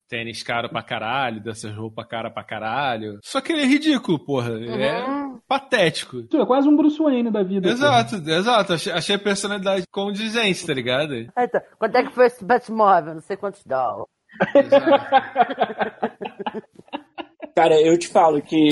[0.08, 3.20] tênis caro pra caralho, dessas roupas cara pra caralho.
[3.24, 4.52] Só que ele é ridículo, porra.
[4.52, 5.04] Ele é
[5.48, 6.24] patético.
[6.24, 7.70] Tu é quase um Bruce Wayne da vida.
[7.70, 8.74] Exato, exato.
[8.74, 11.14] Achei, achei a personalidade condizente, tá ligado?
[11.16, 13.16] Então, quanto é que foi esse Batmóvel?
[13.16, 14.08] Não sei quantos dólares.
[17.56, 18.70] Cara, eu te falo que,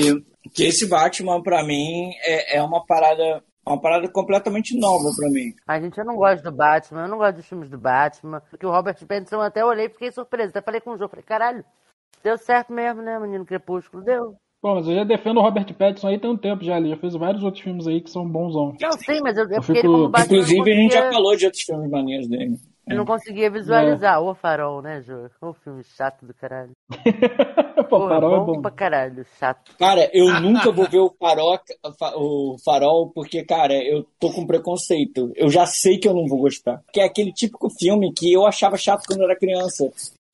[0.54, 3.42] que esse Batman, pra mim, é, é uma parada.
[3.68, 5.52] Uma parada completamente nova pra mim.
[5.66, 8.40] A gente, eu não gosto do Batman, eu não gosto dos filmes do Batman.
[8.48, 10.50] Porque o Robert Pattinson eu até olhei e fiquei surpreso.
[10.50, 11.64] Até falei com o João, falei, caralho,
[12.22, 14.04] deu certo mesmo, né, Menino Crepúsculo?
[14.04, 14.36] Deu.
[14.62, 16.76] Pô, mas eu já defendo o Robert Pattinson aí tem um tempo já.
[16.76, 18.54] Ele já fez vários outros filmes aí que são bons.
[18.54, 20.98] Não, sim, mas eu, é Eu ele fico- como Batman Inclusive, não a gente já
[21.00, 22.56] conseguia, falou de outros filmes maneiros dele.
[22.88, 24.20] eu não conseguia visualizar.
[24.22, 25.28] Ô farol, né, Jô?
[25.40, 26.70] Ô filme chato do caralho.
[27.86, 28.62] Pô, Pô, Farol é bom bom.
[28.62, 29.76] pra caralho, chato.
[29.78, 31.74] Cara, eu nunca vou ver o, faroca,
[32.16, 35.32] o farol porque, cara, eu tô com preconceito.
[35.36, 36.82] Eu já sei que eu não vou gostar.
[36.92, 39.90] Que é aquele típico filme que eu achava chato quando eu era criança.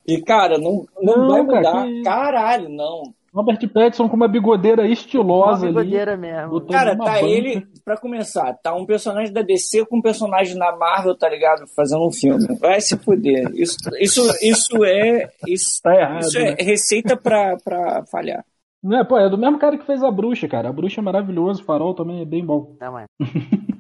[0.07, 1.85] E, cara, não, não, Não, vai cara, mudar.
[1.87, 3.03] que- Caralho, não.
[3.35, 5.89] Robert Pattinson com uma bigodeira estilosa Uma ali.
[5.91, 6.51] bigodeira mesmo.
[6.51, 7.25] botando Cara, tá banca.
[7.25, 11.65] ele, pra começar, tá um personagem da DC com um personagem da Marvel, tá ligado?
[11.75, 12.45] Fazendo um filme.
[12.61, 13.51] Vai se fuder.
[13.55, 15.31] Isso, isso, isso é.
[15.49, 16.57] Isso, Tá errado, isso é né?
[16.61, 18.45] receita pra, pra falhar.
[18.83, 20.69] Não é, pô, é do mesmo cara que fez a bruxa, cara.
[20.69, 22.77] A bruxa é maravilhoso, o farol também é bem bom.
[22.81, 23.07] Não é.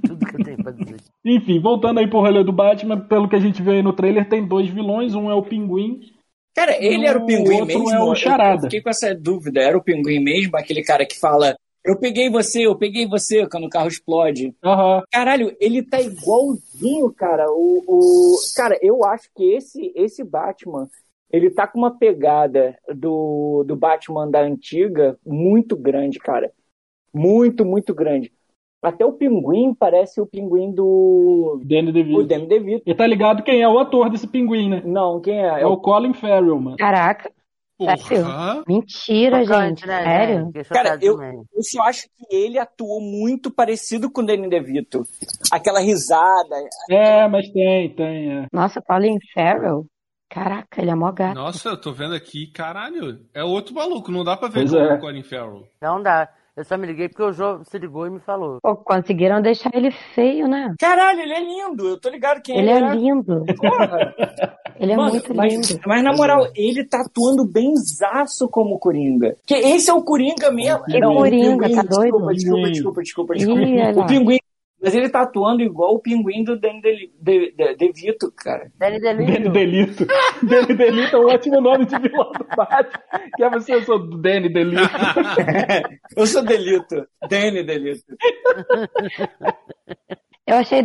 [0.06, 0.96] Tudo que eu tenho pra dizer.
[1.26, 4.28] Enfim, voltando aí pro rolê do Batman, pelo que a gente vê aí no trailer,
[4.28, 6.00] tem dois vilões, um é o Pinguim.
[6.54, 7.90] Cara, ele era o pinguim outro mesmo?
[7.90, 8.56] é o Charada.
[8.56, 9.60] Eu fiquei com essa dúvida.
[9.60, 10.56] Era o pinguim mesmo?
[10.56, 11.56] Aquele cara que fala.
[11.84, 14.54] Eu peguei você, eu peguei você, quando o carro explode.
[14.62, 15.02] Aham.
[15.10, 17.46] Caralho, ele tá igualzinho, cara.
[17.50, 18.36] O, o...
[18.54, 20.88] Cara, eu acho que esse, esse Batman,
[21.32, 26.52] ele tá com uma pegada do, do Batman da antiga muito grande, cara.
[27.12, 28.32] Muito, muito grande.
[28.82, 31.60] Até o pinguim parece o pinguim do.
[31.64, 32.24] Danny O DeVito.
[32.24, 32.82] Danny DeVito.
[32.84, 34.82] E tá ligado quem é o ator desse pinguim, né?
[34.84, 35.60] Não, quem é?
[35.62, 36.76] É o Colin Farrell, mano.
[36.76, 37.30] caraca.
[37.80, 38.24] Sério?
[38.24, 38.62] Porra.
[38.68, 39.86] Mentira, gente.
[39.86, 40.38] né, Sério?
[40.40, 40.46] né?
[40.46, 41.20] Fiquei Cara, chocado eu,
[41.52, 45.02] eu só acho que ele atuou muito parecido com o Danny DeVito.
[45.50, 46.54] Aquela risada.
[46.88, 48.46] É, mas tem, tem, é.
[48.52, 49.86] Nossa, Colin Farrell?
[50.30, 51.34] Caraca, ele é mó gato.
[51.34, 53.18] Nossa, eu tô vendo aqui, caralho.
[53.34, 54.94] É outro maluco, não dá pra ver Pois é.
[54.94, 55.66] o Colin Farrell.
[55.80, 56.28] Não dá.
[56.54, 58.58] Eu só me liguei porque o João se ligou e me falou.
[58.62, 60.74] Pô, conseguiram deixar ele feio, né?
[60.78, 61.88] Caralho, ele é lindo.
[61.88, 63.44] Eu tô ligado quem Ele ele, é lindo.
[63.56, 64.14] Porra.
[64.78, 65.80] Ele é Mano, muito mas, lindo.
[65.86, 69.34] mas na moral, ele tá atuando benzaço como Coringa.
[69.46, 70.84] Que esse é o Coringa mesmo.
[70.84, 72.12] Que Não, o Coringa, Pinguim, tá doido?
[72.18, 73.62] Desculpa, desculpa, desculpa, desculpa, desculpa.
[73.62, 73.92] Ih.
[73.98, 74.38] O pinguim.
[74.82, 78.68] Mas ele tá atuando igual o pinguim do Danny De, De, De, DeVito, cara.
[78.76, 80.04] Danny Danny Delito.
[80.42, 83.00] Danny Delito é um ótimo nome de vilão do Batman.
[83.36, 84.82] Que é você, eu sou do Danny Delito.
[86.16, 87.06] Eu sou Delito.
[87.30, 88.04] Danny Delito.
[90.46, 90.84] Eu achei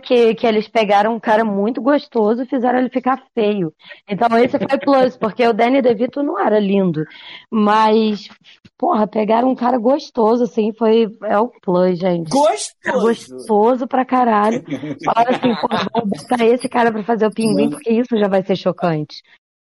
[0.00, 3.72] que, que eles pegaram um cara muito gostoso e fizeram ele ficar feio.
[4.08, 7.04] Então esse foi plus, porque o Danny DeVito não era lindo.
[7.50, 8.28] Mas,
[8.76, 11.06] porra, pegaram um cara gostoso, assim, foi.
[11.24, 12.30] É o plus, gente.
[12.30, 13.00] Gostoso.
[13.00, 14.62] gostoso pra caralho.
[15.04, 18.42] Falaram assim, pô, vamos botar esse cara pra fazer o pinguim, porque isso já vai
[18.42, 19.22] ser chocante.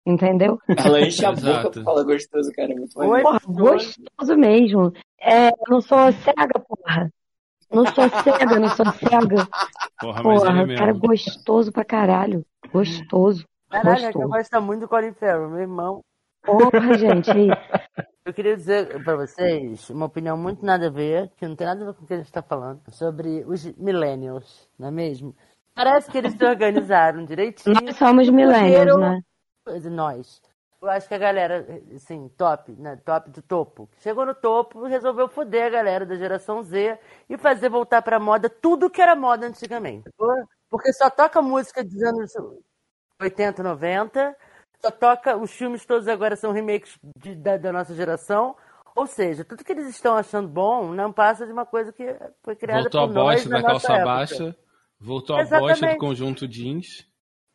[0.06, 0.58] Entendeu?
[0.68, 1.58] Ela enche a Exato.
[1.58, 2.72] boca pra falar gostoso, cara.
[2.72, 3.22] é Muito Oi?
[3.22, 4.92] Porra, gostoso mesmo.
[5.22, 7.12] É, eu não sou cega, porra.
[7.72, 9.48] Não sou cega, não sou cega.
[10.00, 11.08] Porra, mas Porra, ele cara mesmo.
[11.08, 12.46] gostoso pra caralho.
[12.72, 13.46] Gostoso.
[13.70, 16.02] Caralho, é que eu gosto muito do Colin Farrell, meu irmão.
[16.44, 17.30] Porra, gente.
[18.26, 21.84] Eu queria dizer pra vocês uma opinião muito nada a ver, que não tem nada
[21.84, 25.36] a ver com o que a gente tá falando, sobre os millennials, não é mesmo?
[25.76, 27.76] Parece que eles se organizaram direitinho.
[27.82, 29.22] Nós somos millennials, né?
[29.92, 30.42] Nós.
[30.82, 32.96] Eu acho que a galera, assim, top, né?
[33.04, 33.90] Top do topo.
[34.00, 36.98] Chegou no topo, resolveu foder a galera da geração Z
[37.30, 40.10] e fazer voltar pra moda tudo que era moda antigamente.
[40.70, 42.32] Porque só toca música dos anos
[43.22, 44.34] 80, 90,
[44.82, 48.56] só toca, os filmes todos agora são remakes de- da, da nossa geração.
[48.96, 52.04] Ou seja, tudo que eles estão achando bom não passa de uma coisa que
[52.42, 54.06] foi criada Voltou a por nós bosta na da nossa calça época.
[54.16, 54.56] baixa.
[54.98, 56.00] Voltou a bosta do Exatamente.
[56.00, 57.09] conjunto jeans.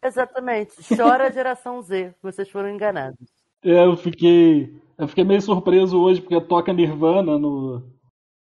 [0.04, 0.72] Exatamente.
[0.96, 2.14] Chora a geração Z.
[2.22, 3.18] Vocês foram enganados.
[3.64, 4.70] É, eu fiquei.
[4.98, 7.82] Eu fiquei meio surpreso hoje, porque toca Nirvana no,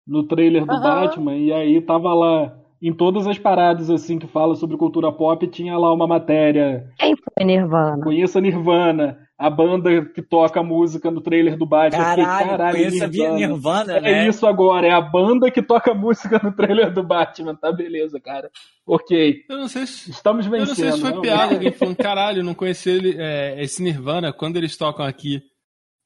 [0.08, 0.82] no trailer do Aham.
[0.82, 5.46] Batman, e aí tava lá, em todas as paradas assim que fala sobre cultura pop,
[5.48, 6.90] tinha lá uma matéria.
[6.98, 8.04] Quem foi Nirvana?
[8.04, 12.04] Conheça Nirvana, a banda que toca a música no trailer do Batman.
[12.04, 14.28] Eu fiquei, Caralho, conheça via Nirvana, é né?
[14.28, 17.56] isso agora, é a banda que toca a música no trailer do Batman.
[17.56, 18.52] Tá beleza, cara.
[18.86, 19.46] Ok.
[19.50, 20.12] Eu não sei se.
[20.12, 20.68] Estamos Eu vencendo.
[20.68, 24.34] não sei se foi não, piada, alguém falando, caralho, não conheci ele, é, esse Nirvana
[24.34, 25.42] quando eles tocam aqui.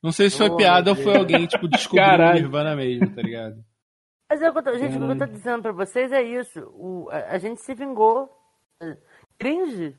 [0.04, 2.40] Não sei se foi Oh, piada ou foi alguém, tipo, descobrindo Caralho.
[2.42, 3.56] Nirvana mesmo, tá ligado?
[4.30, 5.32] Mas é o que eu gente, o que eu tô Caralho.
[5.32, 6.60] dizendo pra vocês é isso.
[6.76, 8.30] O, a, a gente se vingou.
[9.40, 9.96] Cringe?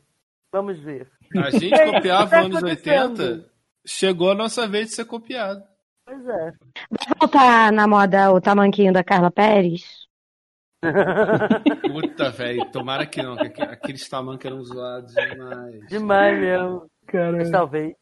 [0.53, 1.11] Vamos ver.
[1.37, 3.21] A gente É copiava tá anos acontecendo.
[3.23, 3.47] 80,
[3.87, 5.63] chegou a nossa vez de ser copiado.
[6.07, 6.53] Pois é.
[6.91, 10.05] Vai voltar na moda o tamanquinho da Carla Pérez?
[11.83, 15.81] Puta, velho, tomara que não, que aqu- aqueles tamancos eram zoados demais.
[15.89, 16.81] Demais mesmo.
[16.81, 17.51] Mas Caralho.
[17.51, 17.95] talvez.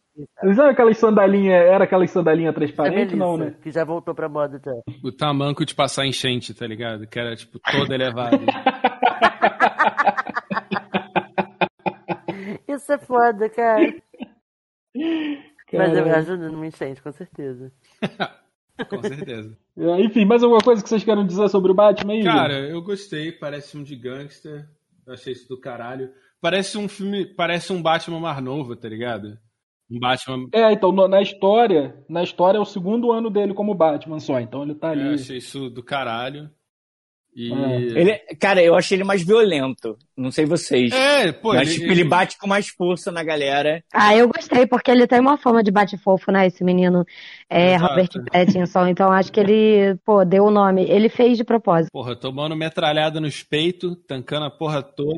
[0.54, 3.16] Sabe aquelas sandalinhas, era aquelas sandalinhas A transparentes?
[3.16, 3.54] Não, né?
[3.62, 4.72] que já voltou pra moda já.
[5.02, 7.06] O tamanco de passar enchente, tá ligado?
[7.06, 8.38] Que era, tipo, todo elevado.
[12.68, 13.94] Isso é foda, cara.
[15.72, 17.72] Mas ajuda numa enchente, com certeza.
[18.88, 19.56] Com certeza.
[19.76, 22.24] É, Enfim, mais alguma coisa que vocês querem dizer sobre o Batman aí?
[22.24, 24.66] Cara, eu gostei, parece um de gangster.
[25.06, 26.10] Eu achei isso do caralho.
[26.40, 29.38] Parece um filme, parece um Batman mais novo, tá ligado?
[29.90, 30.48] Um Batman.
[30.52, 34.40] É, então, no- na história, na história é o segundo ano dele como Batman só,
[34.40, 35.06] então ele tá ali.
[35.06, 36.50] Eu achei isso do caralho.
[37.34, 37.52] E.
[37.52, 37.76] É.
[37.98, 39.96] Ele, cara, eu achei ele mais violento.
[40.16, 40.92] Não sei vocês.
[40.92, 43.82] É, pô, Mas, ele, tipo, ele bate com mais força na galera.
[43.92, 46.46] Ah, eu gostei, porque ele tem uma fama de bate-fofo, né?
[46.46, 47.04] Esse menino
[47.48, 47.86] é, Exato.
[47.88, 48.86] Robert Pattinson.
[48.86, 50.84] Então acho que ele, pô, deu o nome.
[50.84, 51.90] Ele fez de propósito.
[51.90, 55.16] Porra, tomando metralhada nos peitos, tancando a porra toda.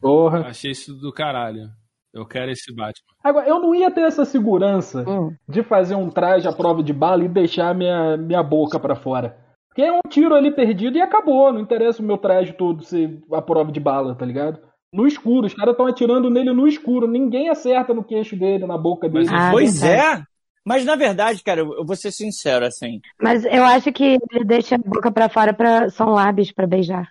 [0.00, 0.40] Porra.
[0.46, 1.68] Achei isso do caralho.
[2.14, 3.04] Eu quero esse Batman.
[3.22, 5.34] Agora, eu não ia ter essa segurança Hum.
[5.48, 9.36] de fazer um traje à prova de bala e deixar minha, minha boca pra fora.
[9.76, 11.52] Porque é um tiro ali perdido e acabou.
[11.52, 14.58] Não interessa o meu traje todo ser a prova de bala, tá ligado?
[14.90, 17.06] No escuro, os caras estão atirando nele no escuro.
[17.06, 19.28] Ninguém acerta no queixo dele, na boca dele.
[19.30, 20.22] Ah, pois é.
[20.64, 23.00] Mas na verdade, cara, eu vou ser sincero, assim.
[23.20, 25.90] Mas eu acho que ele deixa a boca pra fora pra.
[25.90, 27.10] São lábios pra beijar.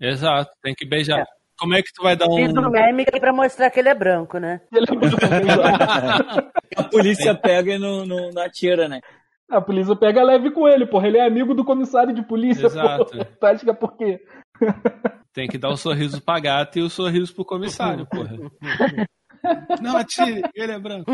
[0.00, 1.22] Exato, tem que beijar.
[1.58, 2.70] Como é que tu vai dar Fiz um um.
[2.70, 4.62] meme aqui pra mostrar que ele é branco, né?
[4.72, 5.28] Ele é muito bem.
[6.76, 9.00] A polícia pega e não, não, não atira, né?
[9.48, 11.06] A polícia pega leve com ele, porra.
[11.06, 13.04] Ele é amigo do comissário de polícia, Exato.
[13.40, 13.56] porra.
[13.56, 14.20] Que é por quê?
[15.32, 18.36] Tem que dar o sorriso pra gata e o sorriso pro comissário, porra.
[19.80, 21.12] Não atire, ele é branco.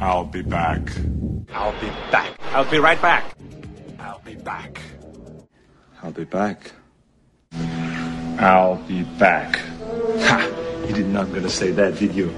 [0.00, 0.90] I'll be back.
[1.54, 2.34] I'll be back.
[2.52, 3.24] I'll be right back.
[4.00, 4.80] I'll be back.
[6.02, 6.72] I'll be back.
[8.38, 9.58] I'll be back.
[10.26, 10.48] Ha!
[10.88, 12.30] You did not gonna say that, did you?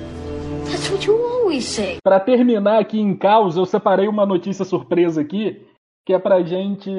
[0.67, 1.99] That's what you always say.
[2.03, 5.65] Pra terminar aqui em caos, eu separei uma notícia surpresa aqui,
[6.05, 6.91] que é pra gente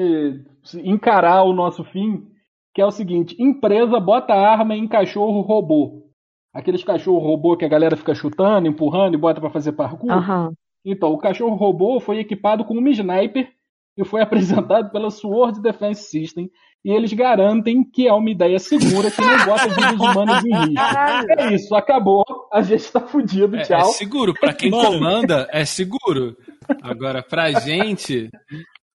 [0.82, 2.26] encarar o nosso fim,
[2.74, 6.08] que é o seguinte: empresa bota arma em cachorro robô.
[6.52, 10.10] Aqueles cachorro robô que a galera fica chutando, empurrando e bota pra fazer parkour.
[10.10, 10.52] Aham.
[10.84, 13.48] Então, o cachorro robô foi equipado com uma sniper
[13.96, 16.50] e foi apresentado pela Sword Defense System.
[16.84, 21.32] E eles garantem que é uma ideia segura que não bota vidas humanas em risco.
[21.38, 22.24] É isso, acabou.
[22.52, 23.78] A gente tá fudido, É, tchau.
[23.80, 24.84] é seguro, pra quem Mano.
[24.92, 26.36] comanda, é seguro.
[26.82, 28.30] Agora, pra gente,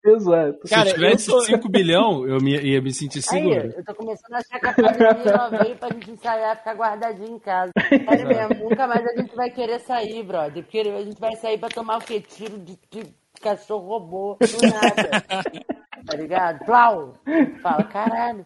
[0.06, 0.60] Exato.
[0.68, 3.74] se Cara, tivesse eu tô- 5 bilhão, eu me- ia me sentir Aí, seguro.
[3.78, 7.40] eu tô começando a achar que a pandemia veio pra gente ensaiar, ficar guardadinho em
[7.40, 7.72] casa.
[7.90, 10.64] Sério mesmo, nunca mais a gente vai querer sair, brother.
[10.64, 12.20] Porque a gente vai sair pra tomar o quê?
[12.22, 13.06] Tiro de, de
[13.44, 15.24] cachorro robô, do nada.
[16.06, 16.66] Tá ligado?
[16.66, 17.14] Plau!
[17.62, 18.46] Fala, caralho.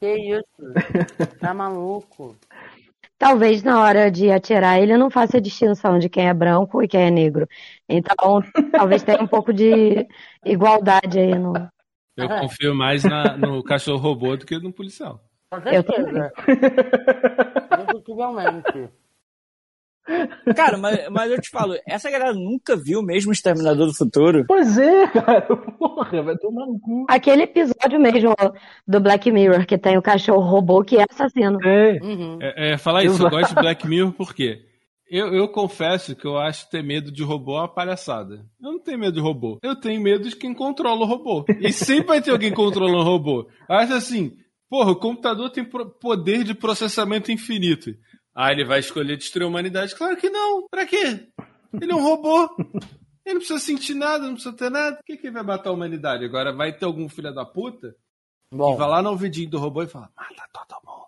[0.00, 1.34] Que isso?
[1.40, 2.36] Tá maluco?
[3.18, 6.86] Talvez na hora de atirar ele não faça a distinção de quem é branco e
[6.86, 7.48] quem é negro.
[7.88, 8.40] Então,
[8.70, 10.06] talvez tenha um pouco de
[10.44, 11.52] igualdade aí no.
[12.16, 15.20] Eu confio mais na- no cachorro robô do que no policial.
[15.50, 16.32] Com Eu certeza.
[17.80, 18.88] Indiscutivelmente.
[20.56, 24.44] Cara, mas, mas eu te falo, essa galera nunca viu mesmo o Exterminador do Futuro.
[24.46, 25.42] Pois é, cara.
[25.42, 27.06] Porra, vai tomar no cu.
[27.08, 28.34] Aquele episódio mesmo
[28.86, 31.58] do Black Mirror, que tem o cachorro robô que é assassino.
[31.64, 32.00] É.
[32.02, 32.38] Uhum.
[32.40, 34.60] É, é, falar isso, eu gosto de Black Mirror por quê?
[35.08, 38.46] Eu, eu confesso que eu acho ter medo de robô uma palhaçada.
[38.60, 39.58] Eu não tenho medo de robô.
[39.62, 41.44] Eu tenho medo de quem controla o robô.
[41.60, 43.46] E sempre vai ter alguém controlando o robô.
[43.68, 44.32] Eu acho assim,
[44.70, 45.66] porra, o computador tem
[46.00, 47.90] poder de processamento infinito.
[48.34, 49.94] Ah, ele vai escolher destruir a humanidade?
[49.94, 50.66] Claro que não.
[50.68, 51.28] Pra quê?
[51.80, 52.48] Ele é um robô.
[53.24, 54.96] Ele não precisa sentir nada, não precisa ter nada.
[54.96, 56.24] Por que, que ele vai matar a humanidade?
[56.24, 57.94] Agora vai ter algum filho da puta
[58.52, 61.06] Bom, que vai lá no ouvidinho do robô e fala: mata todo mundo.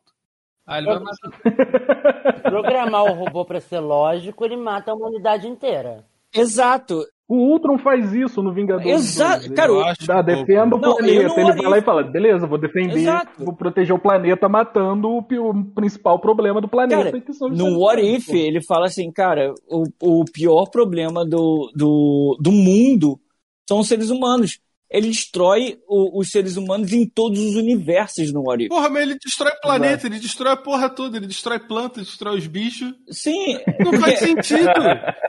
[0.66, 2.42] Ah, ele vai matar.
[2.42, 6.04] programar o robô pra ser lógico, ele mata a humanidade inteira.
[6.32, 7.04] Exato.
[7.26, 8.90] O Ultron faz isso no Vingadores.
[8.92, 9.48] Exato.
[9.48, 9.54] 2.
[9.54, 10.24] Cara, dá, pouco.
[10.24, 11.28] defenda o Não, eu planeta.
[11.28, 13.42] não Ele vai lá e fala: beleza, vou defender, Exato.
[13.42, 17.04] vou proteger o planeta matando o, o principal problema do planeta.
[17.04, 18.34] Cara, que são os No What If, pô.
[18.34, 23.18] ele fala assim, cara, o, o pior problema do, do, do mundo
[23.66, 24.58] são os seres humanos.
[24.96, 28.68] Ele destrói o- os seres humanos em todos os universos no What If.
[28.68, 32.38] Porra, mas ele destrói o planeta, ele destrói a porra toda, ele destrói planta, destrói
[32.38, 32.92] os bichos.
[33.10, 33.58] Sim.
[33.80, 34.70] Não faz sentido.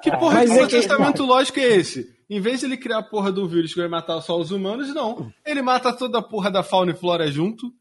[0.03, 0.67] Que porra Mas de é
[1.13, 2.07] que- lógico é esse?
[2.29, 4.93] Em vez de ele criar a porra do vírus que vai matar só os humanos,
[4.93, 5.31] não.
[5.45, 7.71] Ele mata toda a porra da fauna e flora junto.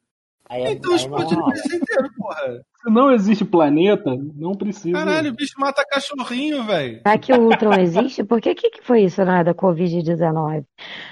[0.49, 2.64] Aí, é- Então aí explode não o planeta inteiro, porra.
[2.82, 4.92] Se não existe planeta, não precisa.
[4.99, 6.99] Caralho, o bicho mata cachorrinho, velho.
[6.99, 8.22] Será que o Ultron existe?
[8.24, 10.64] Por que, que foi isso na da Covid-19?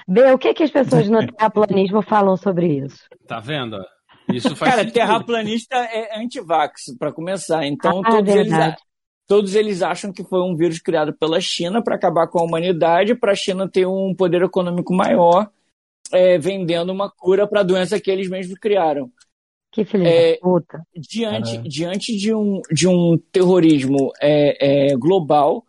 [0.07, 2.99] B, o que, que as pessoas no terraplanismo falam sobre isso?
[3.27, 3.83] Tá vendo?
[4.31, 4.93] Isso faz Cara, sentido.
[4.93, 7.65] terraplanista é anti-vax, pra começar.
[7.65, 8.75] Então, Ah, todos, eles,
[9.27, 13.15] todos eles acham que foi um vírus criado pela China para acabar com a humanidade,
[13.15, 15.49] para a China ter um poder econômico maior,
[16.11, 19.11] é, vendendo uma cura para a doença que eles mesmos criaram.
[19.73, 20.81] Que filho É, da puta.
[20.95, 25.65] Diante, diante de, um, de um terrorismo é, é, global,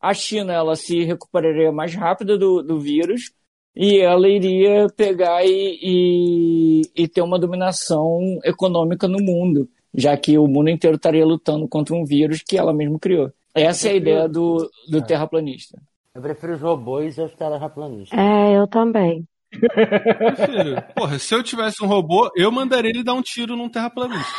[0.00, 3.32] a China ela se recuperaria mais rápido do, do vírus
[3.74, 10.38] e ela iria pegar e, e, e ter uma dominação econômica no mundo, já que
[10.38, 13.32] o mundo inteiro estaria lutando contra um vírus que ela mesma criou.
[13.52, 15.80] Essa é a ideia do, do terraplanista.
[16.14, 18.16] Eu prefiro os robôs aos terraplanistas.
[18.16, 19.26] É, eu também.
[19.50, 24.30] Filho, porra, se eu tivesse um robô, eu mandaria ele dar um tiro num terraplanista.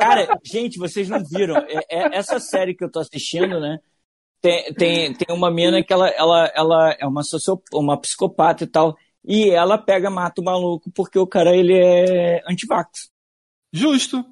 [0.00, 1.56] Cara, gente, vocês não viram.
[1.56, 3.78] É- é- essa série que eu tô assistindo, né?
[4.40, 7.22] Tem, tem, tem uma mina que ela, ela, ela é uma,
[7.72, 8.96] uma psicopata e tal.
[9.24, 13.10] E ela pega, mata o maluco porque o cara ele é antivax.
[13.72, 14.24] Justo.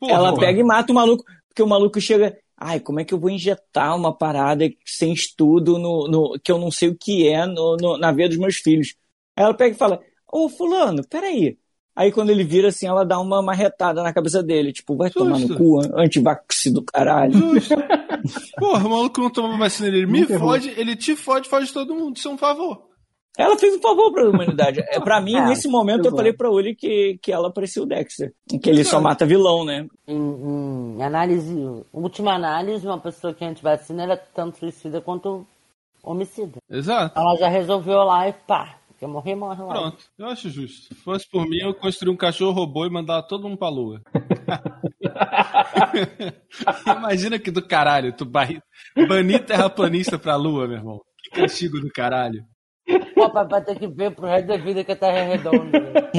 [0.00, 0.46] Porra, ela porra.
[0.46, 2.36] pega e mata o maluco porque o maluco chega.
[2.66, 6.58] Ai, como é que eu vou injetar uma parada sem estudo no, no- que eu
[6.58, 8.94] não sei o que é no, no- na veia dos meus filhos?
[9.36, 10.00] Aí ela pega e fala:
[10.32, 11.58] Ô, Fulano, peraí.
[11.94, 15.38] Aí quando ele vira assim, ela dá uma marretada na cabeça dele, tipo, vai tomar
[15.38, 15.56] no Justo.
[15.56, 17.34] cu, antivax do caralho.
[17.34, 17.74] Justo.
[18.58, 20.06] Porra, o maluco não toma vacina dele.
[20.06, 22.16] Me fode, ele te fode, fode todo mundo.
[22.16, 22.88] Isso é um favor.
[23.36, 24.80] Ela fez um favor pra humanidade.
[24.88, 27.86] É, pra mim, É, nesse momento, eu falei pra Uli que, que ela parecia o
[27.86, 28.32] Dexter.
[28.48, 29.86] Que ele só mata vilão, né?
[30.06, 31.54] Em, em análise,
[31.92, 35.44] última análise, uma pessoa que é antivacina era tanto suicida quanto
[36.02, 36.58] homicida.
[36.70, 37.18] Exato.
[37.18, 39.72] Ela já resolveu lá e pá, quer morrer, morre lá.
[39.72, 40.94] Pronto, eu acho justo.
[40.94, 44.00] Se fosse por mim, eu construir um cachorro robô e mandar todo mundo pra lua.
[46.86, 51.00] Imagina que do caralho, tu banir terraplanista pra lua, meu irmão.
[51.22, 52.44] Que castigo do caralho.
[53.14, 56.10] Pô, papai tem que ver pro resto da vida que a Terra é redonda.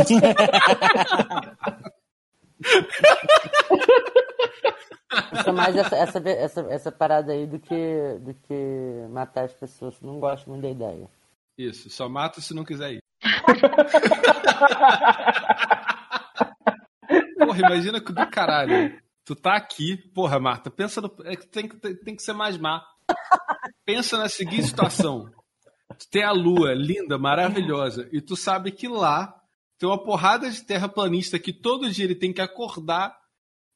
[5.33, 9.53] Isso é mais essa, essa, essa, essa parada aí do que, do que matar as
[9.53, 9.99] pessoas.
[10.01, 11.07] Não gosto muito da ideia.
[11.57, 12.99] Isso, só mata se não quiser ir.
[17.39, 18.99] Porra, imagina que do caralho.
[19.23, 21.09] Tu tá aqui, porra, Marta, pensa no.
[21.23, 22.83] é tem, que- tem que ser mais má.
[23.85, 25.31] Pensa na seguinte situação.
[25.99, 29.33] Tu tem a lua linda, maravilhosa, e tu sabe que lá
[29.77, 33.15] tem uma porrada de terraplanista que todo dia ele tem que acordar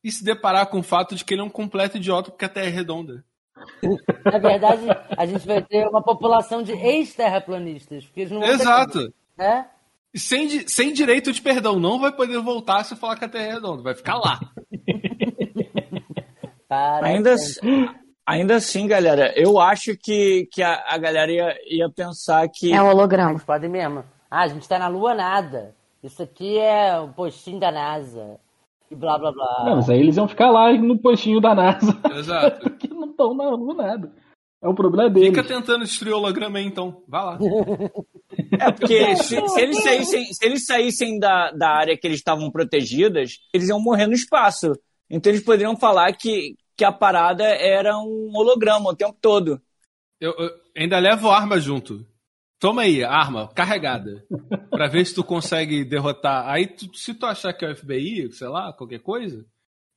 [0.04, 2.50] e se deparar com o fato de que ele é um completo idiota porque a
[2.50, 3.24] Terra é redonda.
[4.26, 4.84] Na verdade,
[5.18, 8.06] a gente vai ter uma população de ex-terraplanistas.
[8.06, 9.14] Porque eles não vão ter- Exato.
[9.38, 9.68] né?
[10.14, 13.46] E sem, sem direito de perdão, não vai poder voltar se falar que a Terra
[13.46, 14.40] é redonda, vai ficar lá.
[17.04, 17.36] Ainda,
[18.30, 22.72] ainda assim, galera, eu acho que, que a, a galera ia, ia pensar que.
[22.72, 23.32] É holograma.
[23.32, 24.04] Eles podem mesmo.
[24.30, 25.74] Ah, a gente tá na lua nada.
[26.04, 28.40] Isso aqui é o postinho da NASA.
[28.90, 29.64] E blá blá blá.
[29.66, 32.70] Não, mas aí eles iam ficar lá no postinho da NASA, Exato.
[32.72, 34.12] que não estão na lua nada.
[34.62, 35.30] É o problema deles.
[35.30, 37.02] Fica tentando destruir o holograma aí, então.
[37.08, 37.40] Vai lá.
[38.60, 42.52] É, porque se, se eles saíssem, se eles saíssem da, da área que eles estavam
[42.52, 44.74] protegidas, eles iam morrer no espaço.
[45.10, 49.62] Então eles poderiam falar que, que a parada era um holograma o tempo todo.
[50.20, 52.06] Eu, eu ainda levo arma junto.
[52.58, 54.24] Toma aí, arma, carregada.
[54.70, 56.48] pra ver se tu consegue derrotar.
[56.48, 59.46] Aí, tu- se tu achar que é o FBI, sei lá, qualquer coisa,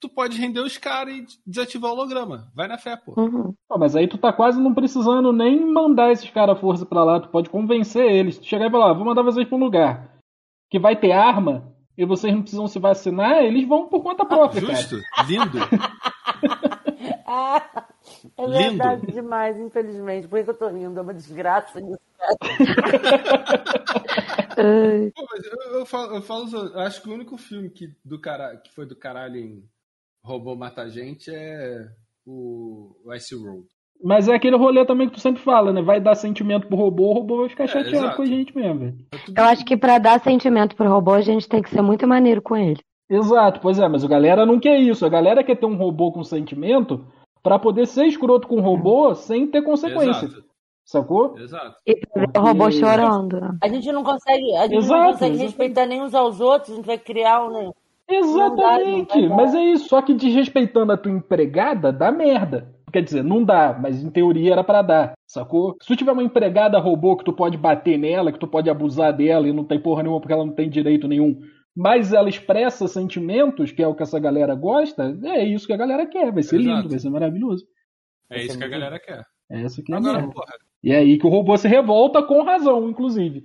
[0.01, 2.51] tu pode render os caras e desativar o holograma.
[2.55, 3.14] Vai na fé, pô.
[3.20, 3.55] Uhum.
[3.68, 7.20] Pô, mas aí tu tá quase não precisando nem mandar esses caras força pra lá.
[7.20, 8.39] Tu pode convencer eles.
[8.39, 10.16] Tu chegar e falar, vou mandar vocês pra um lugar
[10.70, 14.62] que vai ter arma e vocês não precisam se vacinar, eles vão por conta própria,
[14.62, 14.74] cara.
[14.74, 14.97] Justo,
[15.28, 15.59] lindo.
[18.37, 18.59] É Lindo.
[18.59, 20.28] verdade demais, infelizmente.
[20.28, 21.80] Por isso que eu tô rindo, é uma desgraça.
[21.80, 21.99] isso.
[24.57, 27.95] Ai, Pô, mas eu, eu falo, eu falo, eu acho que o único filme que,
[28.05, 29.64] do cara, que foi do caralho em
[30.24, 31.89] Robô Mata Gente é
[32.26, 33.66] o Ice Road.
[34.03, 35.80] Mas é aquele rolê também que tu sempre fala, né?
[35.80, 38.16] Vai dar sentimento pro robô, o robô vai ficar chateado exato.
[38.16, 38.97] com a gente mesmo, velho.
[39.37, 42.43] Eu acho que pra dar sentimento pro robô, a gente tem que ser muito maneiro
[42.43, 42.80] com ele.
[43.09, 45.07] Exato, pois é, mas a galera não quer isso.
[45.07, 47.07] A galera quer ter um robô com sentimento
[47.43, 50.26] pra poder ser escroto com o robô sem ter consequência.
[50.26, 50.45] Exato,
[50.84, 51.38] Sacou?
[51.38, 51.76] exato.
[51.86, 52.01] E
[52.36, 53.57] o robô chorando.
[53.62, 55.43] A gente não consegue, a gente Exato, não consegue exatamente.
[55.43, 57.51] respeitar nem uns aos outros, a gente vai criar um.
[57.51, 57.70] Né?
[58.09, 59.28] Exatamente.
[59.28, 62.68] Dá, mas é isso, só que desrespeitando a tua empregada, dá merda.
[62.93, 65.76] Quer dizer, não dá, mas em teoria era pra dar, sacou?
[65.80, 69.16] Se tu tiver uma empregada robô que tu pode bater nela, que tu pode abusar
[69.16, 71.40] dela e não tem porra nenhuma porque ela não tem direito nenhum,
[71.76, 75.76] mas ela expressa sentimentos, que é o que essa galera gosta, é isso que a
[75.76, 76.32] galera quer.
[76.32, 76.76] Vai ser Exato.
[76.76, 77.64] lindo, vai ser maravilhoso.
[78.30, 79.24] É isso que a galera quer.
[79.50, 80.32] É essa que é a Agora, merda.
[80.32, 80.52] porra,
[80.82, 83.44] E é aí que o robô se revolta com razão, inclusive.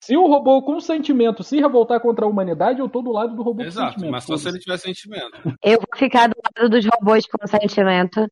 [0.00, 3.42] Se o robô com sentimento se revoltar contra a humanidade, eu tô do lado do
[3.42, 4.12] robô com exato, sentimento.
[4.12, 5.32] mas só se ele tiver sentimento.
[5.62, 8.24] Eu vou ficar do lado dos robôs com sentimento,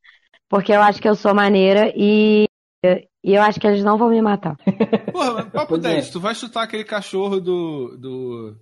[0.49, 2.47] porque eu acho que eu sou maneira e,
[3.25, 4.57] e eu acho que eles não vão me matar.
[5.13, 5.95] Porra, mas papo Pois é.
[5.95, 7.97] 10, tu vai chutar aquele cachorro do.
[7.99, 8.57] do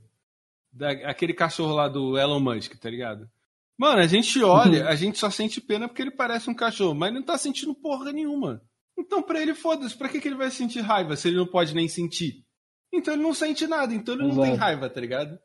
[0.74, 3.30] da, aquele cachorro lá do Elon Musk, tá ligado?
[3.78, 7.12] Mano, a gente olha, a gente só sente pena porque ele parece um cachorro, mas
[7.12, 8.60] não tá sentindo porra nenhuma.
[8.96, 11.74] Então, pra ele, foda-se, pra que, que ele vai sentir raiva se ele não pode
[11.74, 12.44] nem sentir?
[12.92, 14.46] Então ele não sente nada, então ele não Exato.
[14.46, 15.38] tem raiva, tá ligado?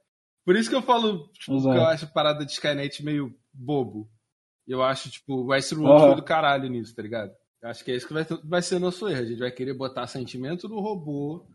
[0.46, 1.76] Por isso que eu falo, tipo, Exato.
[1.76, 4.10] que eu acho a parada de Skynet meio bobo.
[4.68, 7.32] Eu acho, tipo, o Westworld foi do caralho nisso, tá ligado?
[7.62, 9.22] Eu acho que é isso que vai, vai ser nosso erro.
[9.22, 11.48] A gente vai querer botar sentimento do robô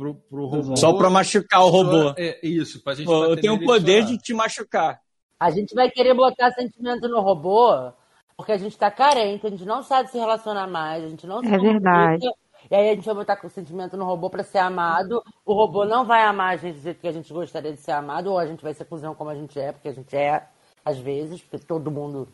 [0.00, 0.76] pro, pro robô.
[0.76, 2.14] Só pra machucar o robô.
[2.16, 4.98] É isso, pra gente Pô, eu tenho o poder de te machucar.
[5.38, 7.92] A gente vai querer botar sentimento no robô
[8.36, 11.40] porque a gente tá carente, a gente não sabe se relacionar mais, a gente não
[11.44, 12.18] É verdade.
[12.18, 12.40] comunica.
[12.70, 15.22] E aí a gente vai botar com sentimento no robô pra ser amado.
[15.44, 17.92] O robô não vai amar a gente do jeito que a gente gostaria de ser
[17.92, 20.46] amado, ou a gente vai ser cuzão como a gente é, porque a gente é,
[20.84, 22.28] às vezes, porque todo mundo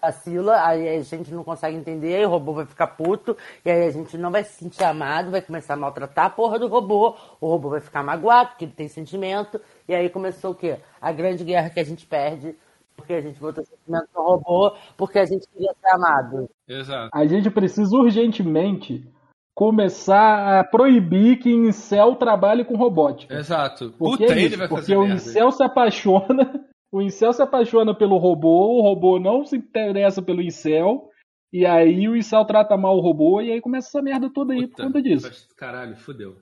[0.00, 3.86] vacila, aí a gente não consegue entender, aí o robô vai ficar puto, e aí
[3.86, 7.14] a gente não vai se sentir amado, vai começar a maltratar a porra do robô,
[7.40, 10.78] o robô vai ficar magoado, porque ele tem sentimento, e aí começou o quê?
[11.00, 12.56] A grande guerra que a gente perde,
[12.96, 16.48] porque a gente botou sentimento no robô, porque a gente queria ser amado.
[16.68, 17.10] Exato.
[17.12, 19.06] A gente precisa urgentemente
[19.54, 23.34] começar a proibir que incel trabalhe com robótica.
[23.34, 23.92] Exato.
[23.98, 25.14] Porque, Puta, é ele isso, vai porque fazer o merda.
[25.16, 30.42] incel se apaixona, o incel se apaixona pelo robô, o robô não se interessa pelo
[30.42, 31.10] incel,
[31.52, 34.66] e aí o incel trata mal o robô, e aí começa essa merda toda aí
[34.66, 35.48] por Puta, conta disso.
[35.56, 36.36] Caralho, fudeu.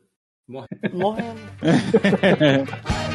[0.46, 0.68] Morre.
[0.92, 1.40] Morrendo.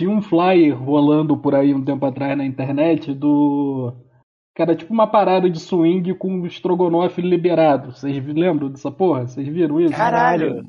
[0.00, 3.92] Tinha um flyer rolando por aí um tempo atrás na internet do.
[4.56, 7.92] Que era tipo uma parada de swing com estrogonofe liberado.
[7.92, 9.26] Vocês lembram dessa porra?
[9.26, 9.92] Vocês viram isso?
[9.94, 10.64] Caralho.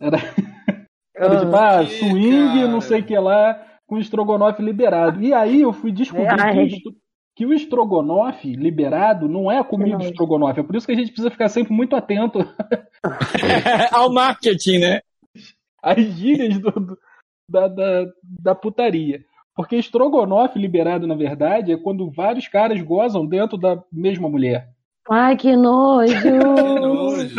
[0.00, 0.18] Era,
[1.14, 2.68] era tipo, ah, swing, cara.
[2.68, 3.56] não sei o que lá,
[3.86, 5.22] com estrogonofe liberado.
[5.22, 6.66] E aí eu fui descobrir Ai.
[6.66, 6.92] que o
[7.36, 10.04] que o estrogonofe liberado não é a comida Não.
[10.04, 10.58] estrogonofe.
[10.58, 12.40] É por isso que a gente precisa ficar sempre muito atento
[13.92, 15.00] Ao marketing, né?
[15.82, 16.98] às gírias do- do-
[17.48, 19.24] da, da, da putaria.
[19.54, 24.68] Porque estrogonofe liberado, na verdade, é quando vários caras gozam dentro da mesma mulher.
[25.10, 26.12] Ai, que nojo!
[26.22, 27.34] Que nojo.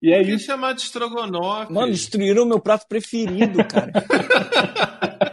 [0.00, 1.72] E é Por que chamar de estrogonofe?
[1.72, 3.92] Mano, destruíram o meu prato preferido, cara.